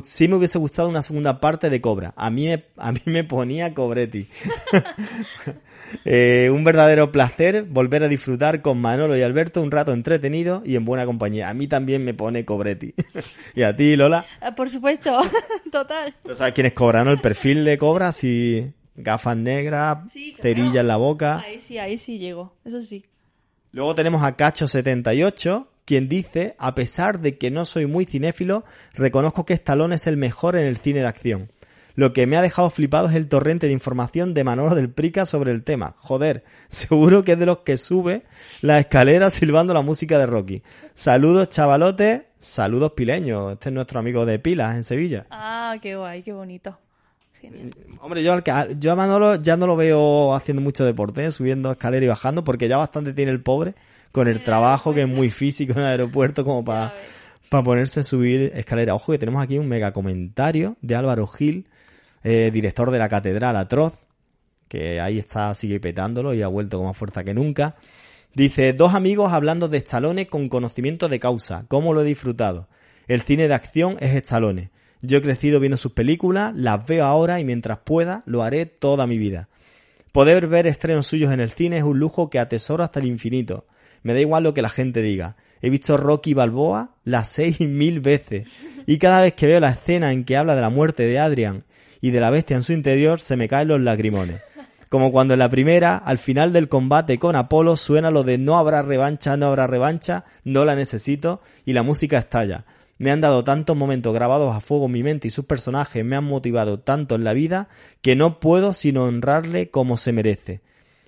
[0.03, 2.13] si me hubiese gustado una segunda parte de Cobra.
[2.17, 4.27] A mí me, a mí me ponía Cobretti.
[6.05, 10.75] Eh, un verdadero placer volver a disfrutar con Manolo y Alberto un rato entretenido y
[10.75, 11.49] en buena compañía.
[11.49, 12.93] A mí también me pone Cobretti.
[13.55, 14.25] y a ti, Lola.
[14.41, 15.17] Ah, Por supuesto,
[15.71, 16.15] total.
[16.23, 17.11] ¿Pero sabes quién es Cobra, no?
[17.11, 20.41] El perfil de Cobra, así gafas negras, Sí, claro.
[20.43, 21.39] cerilla en la boca.
[21.39, 23.05] Ahí sí, ahí sí llego, eso sí.
[23.71, 28.63] Luego tenemos a Cacho78, quien dice, a pesar de que no soy muy cinéfilo,
[28.93, 31.51] reconozco que Stallone es el mejor en el cine de acción.
[31.99, 35.25] Lo que me ha dejado flipado es el torrente de información de Manolo del Prica
[35.25, 35.95] sobre el tema.
[35.97, 38.23] Joder, seguro que es de los que sube
[38.61, 40.63] la escalera silbando la música de Rocky.
[40.93, 43.51] Saludos chavalotes, saludos pileños.
[43.51, 45.25] Este es nuestro amigo de Pilas en Sevilla.
[45.29, 46.77] Ah, qué guay, qué bonito.
[47.41, 47.75] Genial.
[47.99, 51.31] Hombre, yo, al que- yo a Manolo ya no lo veo haciendo mucho deporte, ¿eh?
[51.31, 53.75] subiendo escalera y bajando, porque ya bastante tiene el pobre
[54.13, 56.93] con el trabajo que es muy físico en el aeropuerto como para
[57.49, 58.95] ponerse a subir escalera.
[58.95, 61.67] Ojo que tenemos aquí un mega comentario de Álvaro Gil,
[62.23, 63.99] eh, director de la Catedral Atroz,
[64.67, 67.75] que ahí está, sigue petándolo y ha vuelto con más fuerza que nunca.
[68.33, 71.65] Dice, dos amigos hablando de Stallone con conocimiento de causa.
[71.67, 72.67] ¿Cómo lo he disfrutado?
[73.07, 74.69] El cine de acción es Stallone.
[75.01, 79.07] Yo he crecido viendo sus películas, las veo ahora y mientras pueda lo haré toda
[79.07, 79.49] mi vida.
[80.11, 83.65] Poder ver estrenos suyos en el cine es un lujo que atesoro hasta el infinito.
[84.03, 85.35] Me da igual lo que la gente diga.
[85.61, 88.47] He visto Rocky Balboa las seis mil veces.
[88.85, 91.63] Y cada vez que veo la escena en que habla de la muerte de Adrian
[92.01, 94.41] y de la bestia en su interior, se me caen los lagrimones.
[94.89, 98.57] Como cuando en la primera, al final del combate con Apolo, suena lo de no
[98.57, 102.65] habrá revancha, no habrá revancha, no la necesito, y la música estalla.
[102.97, 106.15] Me han dado tantos momentos grabados a fuego en mi mente y sus personajes me
[106.15, 107.69] han motivado tanto en la vida
[108.01, 110.61] que no puedo sino honrarle como se merece.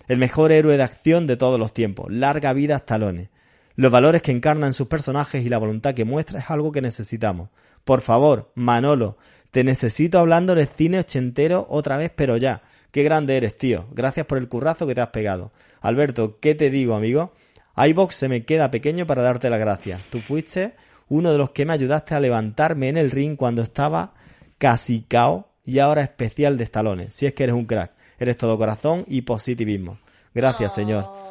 [0.08, 2.12] El mejor héroe de acción de todos los tiempos.
[2.12, 3.30] Larga vida a Stallone.
[3.76, 7.50] Los valores que encarnan sus personajes y la voluntad que muestra es algo que necesitamos.
[7.84, 9.18] Por favor, Manolo,
[9.52, 12.64] te necesito hablando del cine ochentero otra vez, pero ya.
[12.92, 13.86] Qué grande eres, tío.
[13.92, 15.52] Gracias por el currazo que te has pegado.
[15.82, 17.34] Alberto, ¿qué te digo, amigo?
[17.78, 20.02] iBox se me queda pequeño para darte las gracias.
[20.10, 20.74] Tú fuiste
[21.08, 24.14] uno de los que me ayudaste a levantarme en el ring cuando estaba
[24.58, 27.14] casi cao y ahora especial de estalones.
[27.14, 27.92] Si es que eres un crack.
[28.20, 30.00] Eres todo corazón y positivismo.
[30.34, 31.31] Gracias, señor.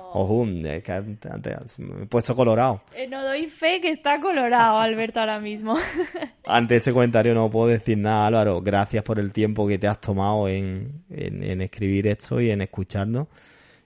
[1.22, 2.82] Que antes me he puesto colorado.
[2.94, 5.76] Eh, no doy fe que está colorado Alberto ahora mismo.
[6.44, 8.60] Ante ese comentario no puedo decir nada, Álvaro.
[8.60, 12.60] Gracias por el tiempo que te has tomado en, en, en escribir esto y en
[12.62, 13.28] escucharnos.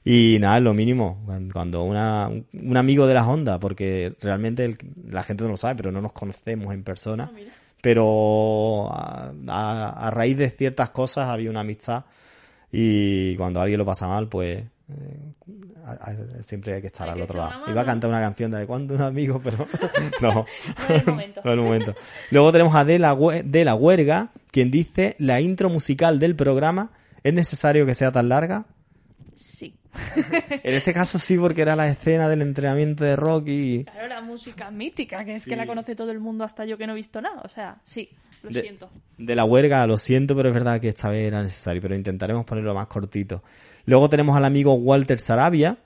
[0.05, 1.25] Y nada, es lo mínimo.
[1.53, 4.77] Cuando una, un amigo de las ondas, porque realmente el-
[5.09, 7.31] la gente no lo sabe, pero no nos conocemos en persona.
[7.81, 12.05] pero a, a- a raíz de ciertas cosas había una amistad.
[12.73, 17.23] Y cuando alguien lo pasa mal, pues eh, siempre hay que estar Hay al que
[17.25, 17.71] otro lado.
[17.71, 19.67] Iba a cantar una canción de cuando un amigo, pero
[20.21, 20.45] no.
[20.89, 21.41] No es momento.
[21.45, 21.95] No es el momento.
[22.31, 26.91] Luego tenemos a De la, de la Huerga, quien dice, la intro musical del programa,
[27.23, 28.67] ¿es necesario que sea tan larga?
[29.35, 29.75] Sí.
[30.65, 33.85] En este caso sí, porque era la escena del entrenamiento de Rocky.
[33.85, 36.87] Claro, la música mítica, que es que la conoce todo el mundo hasta yo que
[36.87, 37.43] no he visto nada.
[37.45, 38.11] O sea, sí,
[38.43, 38.91] lo De- siento.
[39.19, 42.45] De la huelga, lo siento, pero es verdad que esta vez era necesario, pero intentaremos
[42.45, 43.43] ponerlo más cortito.
[43.87, 45.79] Luego tenemos al amigo Walter Sarabia.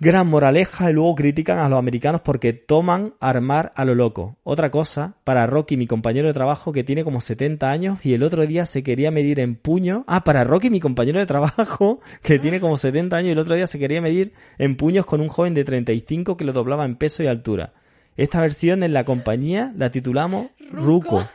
[0.00, 4.36] Gran moraleja y luego critican a los americanos porque toman armar a lo loco.
[4.42, 8.24] Otra cosa, para Rocky, mi compañero de trabajo que tiene como 70 años y el
[8.24, 10.02] otro día se quería medir en puño.
[10.08, 13.54] Ah, para Rocky, mi compañero de trabajo que tiene como 70 años y el otro
[13.54, 16.96] día se quería medir en puños con un joven de 35 que lo doblaba en
[16.96, 17.72] peso y altura.
[18.16, 21.28] Esta versión en la compañía la titulamos Ruco.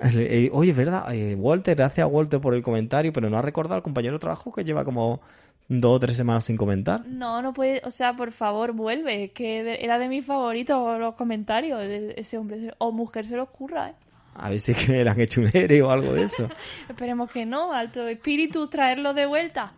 [0.14, 3.42] Eh, oye, es verdad, eh, Walter, gracias a Walter por el comentario, pero no ha
[3.42, 5.20] recordado al compañero de trabajo que lleva como
[5.68, 7.06] dos o tres semanas sin comentar.
[7.06, 11.80] No, no puede, o sea, por favor, vuelve, que era de mis favoritos los comentarios
[11.80, 12.72] de ese hombre.
[12.78, 13.94] O mujer se lo ocurra, ¿eh?
[14.34, 16.48] A ver si es que le han hecho un ere o algo de eso.
[16.88, 19.72] Esperemos que no, alto espíritu, traerlo de vuelta.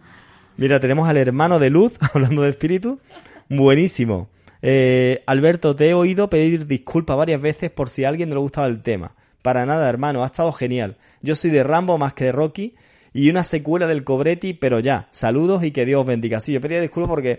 [0.57, 3.01] Mira, tenemos al hermano de Luz, hablando de espíritu.
[3.49, 4.29] Buenísimo.
[4.61, 8.41] Eh, Alberto, te he oído pedir disculpas varias veces por si a alguien no le
[8.41, 9.13] gustaba el tema.
[9.43, 10.97] Para nada, hermano, ha estado genial.
[11.21, 12.75] Yo soy de Rambo más que de Rocky
[13.13, 15.09] y una secuela del Cobretti, pero ya.
[15.11, 16.41] Saludos y que Dios os bendiga.
[16.41, 17.39] Sí, yo pedía disculpas porque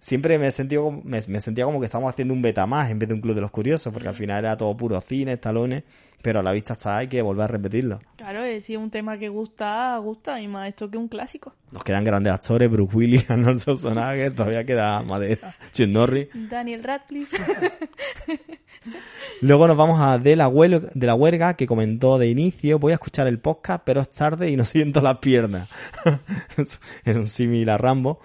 [0.00, 2.90] siempre me, he sentido, como- me, me sentía como que estábamos haciendo un beta más
[2.90, 5.36] en vez de un club de los curiosos, porque al final era todo puro cine,
[5.36, 5.84] talones,
[6.22, 8.00] pero a la vista está, hay que volver a repetirlo.
[8.16, 11.54] Claro, si es un tema que gusta, gusta, y más esto que un clásico.
[11.70, 16.28] Nos quedan grandes actores, Bruce Willis, Arnold Schwarzenegger, todavía queda madera, Chuck Norris.
[16.34, 17.36] Daniel Radcliffe.
[19.42, 22.78] Luego nos vamos a de la, huelga, de la huelga que comentó de inicio.
[22.78, 25.68] Voy a escuchar el podcast, pero es tarde y no siento las piernas.
[27.04, 28.20] es un símil a Rambo.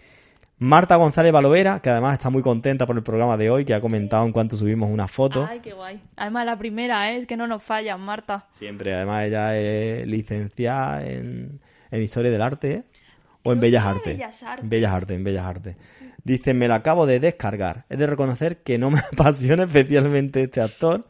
[0.65, 3.79] Marta González Balovera, que además está muy contenta por el programa de hoy, que ha
[3.79, 5.45] comentado en cuanto subimos una foto.
[5.47, 6.01] Ay, qué guay.
[6.15, 7.17] Además, la primera, ¿eh?
[7.17, 8.47] es que no nos fallan, Marta.
[8.51, 11.59] Siempre, además ella es licenciada en,
[11.91, 12.83] en Historia del Arte ¿eh?
[13.43, 14.17] o en Bellas Artes.
[14.17, 14.63] Bellas Artes.
[14.63, 15.77] En Bellas Artes, en Bellas Artes.
[16.23, 17.85] Dice, me lo acabo de descargar.
[17.91, 21.05] He de reconocer que no me apasiona especialmente este actor,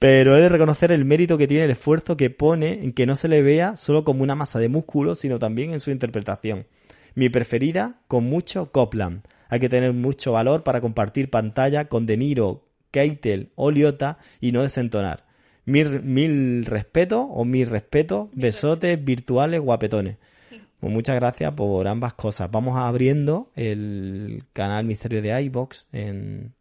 [0.00, 3.14] pero he de reconocer el mérito que tiene el esfuerzo que pone en que no
[3.14, 6.66] se le vea solo como una masa de músculo, sino también en su interpretación.
[7.14, 9.22] Mi preferida, con mucho Copland.
[9.48, 14.52] Hay que tener mucho valor para compartir pantalla con De Niro, Keitel o Liotta y
[14.52, 15.24] no desentonar.
[15.64, 20.16] Mil, mil respeto o mil respeto, besotes virtuales guapetones.
[20.80, 22.50] Pues muchas gracias por ambas cosas.
[22.50, 26.54] Vamos abriendo el canal Misterio de iBox en, en-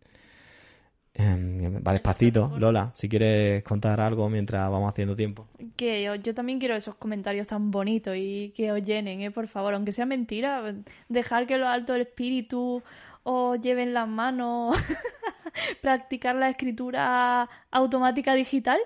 [1.20, 5.48] va despacito, Lola, si quieres contar algo mientras vamos haciendo tiempo.
[5.76, 9.32] Que yo, yo también quiero esos comentarios tan bonitos y que os llenen, ¿eh?
[9.32, 9.74] por favor.
[9.74, 10.74] Aunque sea mentira,
[11.10, 12.82] dejar que los altos del espíritu
[13.24, 14.76] os lleven las manos,
[15.82, 18.80] practicar la escritura automática digital.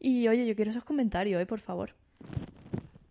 [0.00, 1.46] Y oye, yo quiero esos comentarios, ¿eh?
[1.46, 1.94] por favor.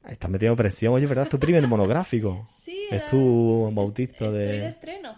[0.08, 1.26] Estás metiendo presión, oye, ¿verdad?
[1.26, 2.48] Es tu primer monográfico.
[2.68, 4.68] Sí, Es tu bautizo estoy de de...
[4.68, 5.16] estreno.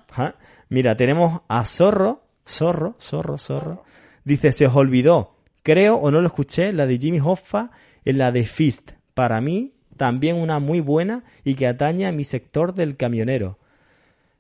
[0.70, 3.84] Mira, tenemos a Zorro, Zorro, Zorro, Zorro.
[4.24, 7.72] Dice, se os olvidó, creo o no lo escuché, la de Jimmy Hoffa
[8.06, 8.92] en la de Fist.
[9.14, 13.58] Para mí, también una muy buena y que atañe a mi sector del camionero.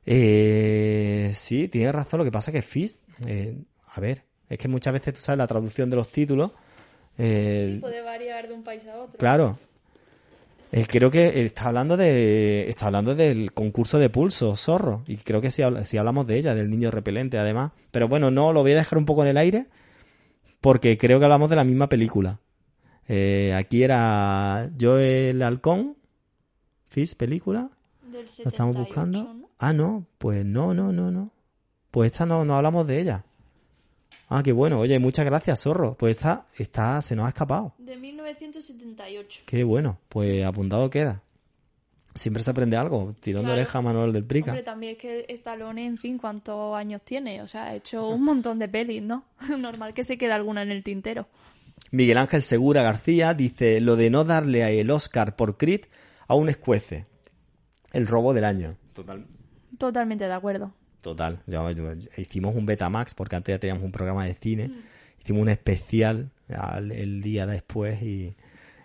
[0.05, 4.93] Eh, sí, tienes razón, lo que pasa que Fist, eh, a ver, es que muchas
[4.93, 6.51] veces tú sabes la traducción de los títulos.
[7.18, 9.18] eh, Puede variar de un país a otro.
[9.20, 9.60] Claro.
[10.72, 15.03] Eh, creo que está hablando de está hablando del concurso de pulso, zorro.
[15.07, 17.72] Y creo que si, si hablamos de ella, del niño repelente, además.
[17.91, 19.67] Pero bueno, no, lo voy a dejar un poco en el aire.
[20.61, 22.39] Porque creo que hablamos de la misma película.
[23.07, 25.97] Eh, aquí era Joel Halcón.
[26.89, 27.70] Fish, película.
[28.03, 29.34] Del ¿La estamos 78, buscando?
[29.34, 29.49] ¿no?
[29.57, 30.05] Ah, no.
[30.17, 31.32] Pues no, no, no, no.
[31.91, 33.26] Pues esta no, no hablamos de ella.
[34.30, 34.80] Ah, qué bueno.
[34.80, 35.96] Oye, muchas gracias, zorro.
[35.96, 37.74] Pues esta, esta se nos ha escapado.
[37.80, 39.42] De 1978.
[39.46, 41.24] Qué bueno, pues apuntado queda.
[42.16, 43.16] Siempre se aprende algo.
[43.22, 43.56] Tirón Claro.
[43.56, 44.52] de oreja a Manuel del Prica.
[44.52, 47.42] Hombre, también es que Stallone, en fin, ¿cuántos años tiene?
[47.42, 49.24] O sea, ha hecho un montón de pelis, ¿no?
[49.58, 51.28] Normal que se quede alguna en el tintero.
[51.92, 55.82] Miguel Ángel Segura García dice, lo de no darle a el Oscar por Creed
[56.28, 57.06] aún escuece.
[57.94, 58.76] El robo del año.
[58.94, 59.26] Total.
[59.78, 60.74] Totalmente de acuerdo.
[61.02, 61.39] Total.
[61.47, 64.72] Ya- ya- hicimos un Betamax porque antes ya teníamos un programa de cine.
[65.22, 68.36] Hicimos un especial al- el día después y,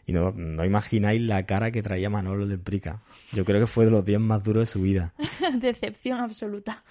[0.06, 3.02] y no, no imagináis la cara que traía Manolo del Prica.
[3.32, 5.12] Yo creo que fue de los días más duros de su vida.
[5.60, 6.84] Decepción absoluta.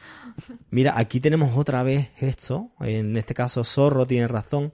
[0.72, 2.72] Mira, aquí tenemos otra vez esto.
[2.82, 4.74] En este caso, Zorro tiene razón.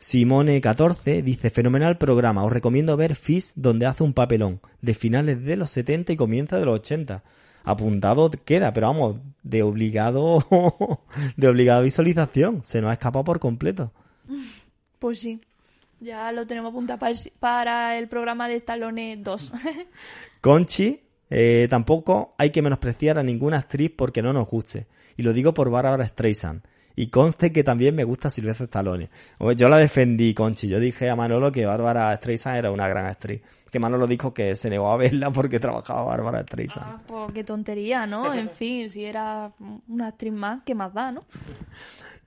[0.00, 5.56] Simone14 dice, fenomenal programa, os recomiendo ver Fist donde hace un papelón, de finales de
[5.56, 7.22] los 70 y comienza de los 80.
[7.64, 10.44] Apuntado queda, pero vamos, de obligado,
[11.36, 12.62] de obligada visualización.
[12.64, 13.92] Se nos ha escapado por completo.
[14.98, 15.40] Pues sí.
[16.00, 19.52] Ya lo tenemos apuntado para el, para el programa de Stallone 2.
[20.40, 24.86] Conchi, eh, tampoco hay que menospreciar a ninguna actriz porque no nos guste.
[25.16, 26.62] Y lo digo por Bárbara Streisand.
[26.94, 29.08] Y conste que también me gusta Silvestre Stallone.
[29.56, 30.66] Yo la defendí, Conchi.
[30.68, 33.40] Yo dije a Manolo que Bárbara Streisand era una gran actriz.
[33.70, 36.86] Que Manolo dijo que se negó a verla porque trabajaba Bárbara Streisand.
[36.86, 38.32] Ah, pues qué tontería, ¿no?
[38.32, 39.52] En fin, si era
[39.88, 41.24] una actriz más, ¿qué más da, no?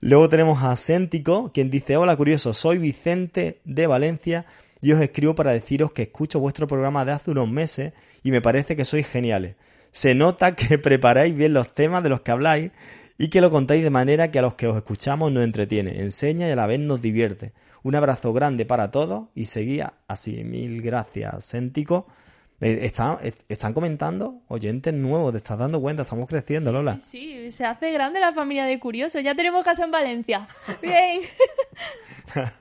[0.00, 4.46] Luego tenemos a Céntico, quien dice, hola curioso, soy Vicente de Valencia
[4.80, 7.92] y os escribo para deciros que escucho vuestro programa de hace unos meses
[8.24, 9.54] y me parece que sois geniales.
[9.92, 12.72] Se nota que preparáis bien los temas de los que habláis
[13.16, 16.48] y que lo contáis de manera que a los que os escuchamos nos entretiene, enseña
[16.48, 17.52] y a la vez nos divierte.
[17.84, 20.44] Un abrazo grande para todos y seguía así.
[20.44, 22.06] Mil gracias, Céntico.
[22.60, 27.00] Eh, Están, est- están comentando oyentes nuevos, te estás dando cuenta, estamos creciendo, Lola.
[27.10, 29.20] Sí, se hace grande la familia de curiosos.
[29.24, 30.46] Ya tenemos casa en Valencia.
[30.82, 31.22] Bien.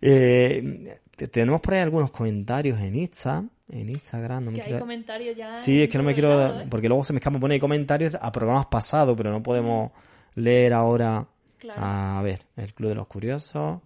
[0.00, 4.66] Eh, te- tenemos por ahí algunos comentarios en Insta, en Instagram, no me Que hay
[4.68, 4.80] quiero...
[4.80, 5.58] comentarios ya.
[5.58, 6.30] Sí, es que no me quiero...
[6.30, 6.66] lado, ¿eh?
[6.68, 9.92] Porque luego se me escapan poner comentarios a programas pasados, pero no podemos
[10.34, 11.26] leer ahora...
[11.58, 11.80] Claro.
[11.82, 13.80] A ver, el Club de los Curiosos.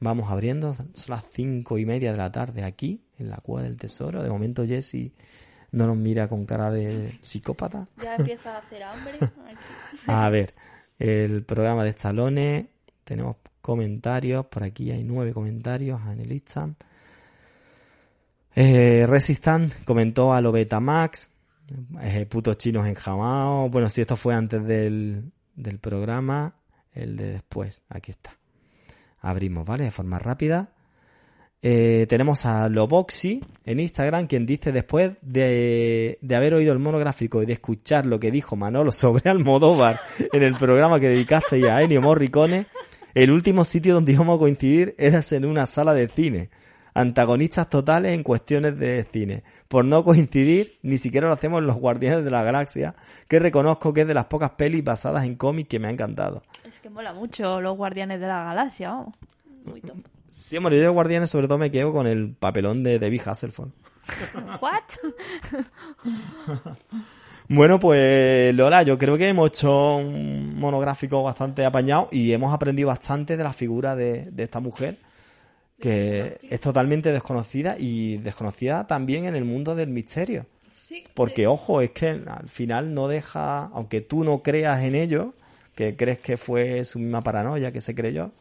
[0.00, 3.76] Vamos abriendo, son las cinco y media de la tarde aquí, en la Cueva del
[3.76, 4.22] Tesoro.
[4.22, 5.12] De momento Jesse
[5.72, 7.88] no nos mira con cara de psicópata.
[8.02, 9.18] Ya empieza a hacer hambre.
[10.06, 10.54] A ver,
[10.98, 12.66] el programa de estalones,
[13.04, 16.78] tenemos comentarios, por aquí hay nueve comentarios en el Instant.
[18.54, 21.30] Eh, Resistant comentó a lo Betamax,
[22.02, 23.70] eh, putos chinos enjamados.
[23.70, 26.54] Bueno, si esto fue antes del, del programa,
[26.92, 28.37] el de después, aquí está.
[29.20, 29.84] Abrimos, ¿vale?
[29.84, 30.70] De forma rápida.
[31.60, 37.42] Eh, tenemos a Loboxy en Instagram, quien dice después de, de haber oído el monográfico
[37.42, 40.00] y de escuchar lo que dijo Manolo sobre Almodóvar
[40.32, 42.66] en el programa que dedicaste a Ennio Morricone,
[43.14, 46.50] el último sitio donde íbamos a coincidir era en una sala de cine.
[46.98, 49.44] Antagonistas totales en cuestiones de cine.
[49.68, 52.96] Por no coincidir, ni siquiera lo hacemos en Los Guardianes de la Galaxia,
[53.28, 56.42] que reconozco que es de las pocas pelis basadas en cómics que me ha encantado.
[56.64, 59.14] Es que mola mucho los Guardianes de la Galaxia, vamos.
[59.64, 59.96] Muy top.
[60.32, 63.68] Sí, hombre, yo de Guardianes sobre todo me quedo con el papelón de David Hasselhoff.
[64.60, 64.82] ¿What?
[67.50, 72.88] Bueno, pues Lola, yo creo que hemos hecho un monográfico bastante apañado y hemos aprendido
[72.88, 74.98] bastante de la figura de, de esta mujer,
[75.80, 80.46] que es totalmente desconocida y desconocida también en el mundo del misterio.
[81.14, 85.34] Porque, ojo, es que al final no deja, aunque tú no creas en ello,
[85.74, 88.32] que crees que fue su misma paranoia que se creyó,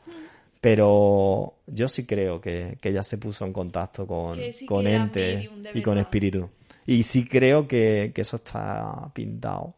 [0.62, 5.50] pero yo sí creo que, que ella se puso en contacto con, sí con entes
[5.74, 6.50] y con espíritu.
[6.86, 9.76] Y sí creo que, que eso está pintado.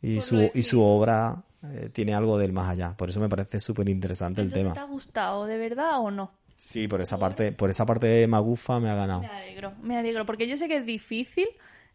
[0.00, 2.96] Y Por su, y su obra eh, tiene algo del más allá.
[2.96, 4.72] Por eso me parece súper interesante el tema.
[4.72, 6.30] ¿Te ha gustado de verdad o no?
[6.58, 9.20] Sí, por esa parte, por esa parte de Magufa me ha ganado.
[9.20, 11.46] Me alegro, me alegro, porque yo sé que es difícil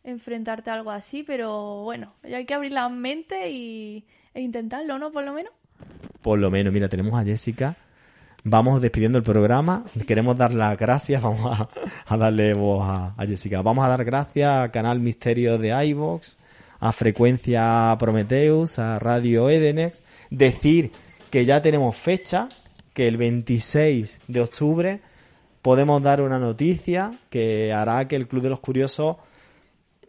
[0.04, 5.12] enfrentarte a algo así, pero bueno, hay que abrir la mente y, e intentarlo, ¿no?
[5.12, 5.52] Por lo menos.
[6.22, 7.76] Por lo menos, mira, tenemos a Jessica.
[8.46, 9.86] Vamos despidiendo el programa.
[10.08, 11.22] Queremos dar las gracias.
[11.22, 11.70] Vamos a,
[12.06, 13.62] a darle voz a, a Jessica.
[13.62, 16.38] Vamos a dar gracias a Canal Misterio de iVox,
[16.80, 20.04] a Frecuencia Prometheus, a Radio Edenex.
[20.30, 20.92] Decir
[21.30, 22.50] que ya tenemos fecha,
[22.94, 25.02] que el 26 de octubre
[25.62, 29.18] podemos dar una noticia que hará que el Club de los Curiosos...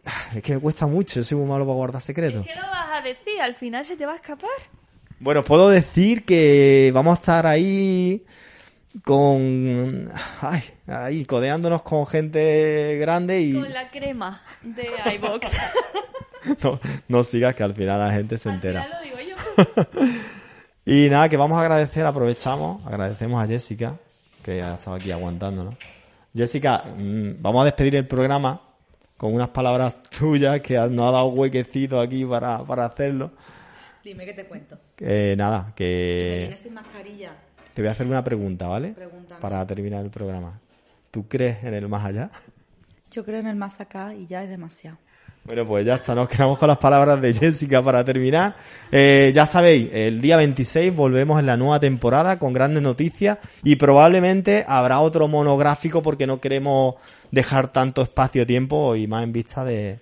[0.35, 2.45] Es que me cuesta mucho, soy muy malo para guardar secretos.
[2.45, 3.41] ¿Qué lo vas a decir?
[3.41, 4.49] Al final se te va a escapar.
[5.19, 8.23] Bueno, puedo decir que vamos a estar ahí
[9.03, 10.09] con...
[10.41, 13.53] Ay, ahí codeándonos con gente grande y...
[13.53, 15.57] Con la crema de iBox.
[16.61, 18.83] No, no sigas que al final la gente se Al entera.
[18.83, 19.93] final lo digo yo.
[20.85, 23.97] Y nada, que vamos a agradecer, aprovechamos, agradecemos a Jessica,
[24.43, 25.75] que ha estado aquí aguantándonos.
[26.35, 28.61] Jessica, mm, vamos a despedir el programa
[29.17, 33.31] con unas palabras tuyas que nos ha dado huequecito aquí para, para hacerlo.
[34.03, 34.77] Dime que te cuento.
[34.95, 37.31] Que nada, ¿Me que vienes sin mascarilla?
[37.73, 38.89] te voy a hacer una pregunta, ¿vale?
[38.91, 39.41] Pregúntame.
[39.41, 40.61] Para terminar el programa.
[41.09, 42.29] ¿Tú crees en el más allá?
[43.09, 44.97] Yo creo en el más acá y ya es demasiado.
[45.45, 48.55] Bueno, pues ya está, nos quedamos con las palabras de Jessica para terminar.
[48.91, 53.75] Eh, ya sabéis, el día 26 volvemos en la nueva temporada con grandes noticias y
[53.75, 56.95] probablemente habrá otro monográfico porque no queremos
[57.29, 59.99] dejar tanto espacio-tiempo y más en vista de,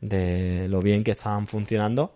[0.00, 2.12] de lo bien que están funcionando.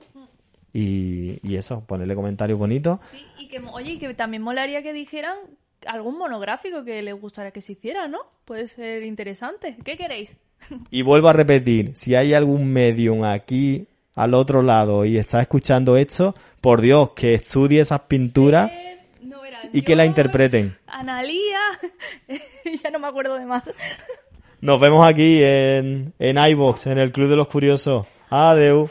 [0.72, 2.98] Y, y eso, ponerle comentarios bonitos.
[3.12, 5.38] Sí, y que, oye, y que también molaría que dijeran
[5.86, 8.18] algún monográfico que les gustaría que se hiciera, ¿no?
[8.44, 9.76] Puede ser interesante.
[9.84, 10.36] ¿Qué queréis?
[10.91, 15.97] Y vuelvo a repetir, si hay algún medium aquí al otro lado y está escuchando
[15.97, 19.41] esto, por Dios, que estudie esas pinturas Eh, no
[19.73, 20.77] y que la interpreten.
[20.87, 21.61] Analía.
[22.83, 23.62] ya no me acuerdo de más.
[24.61, 28.07] Nos vemos aquí en, en iVox, en el Club de los Curiosos.
[28.31, 28.91] Adeu.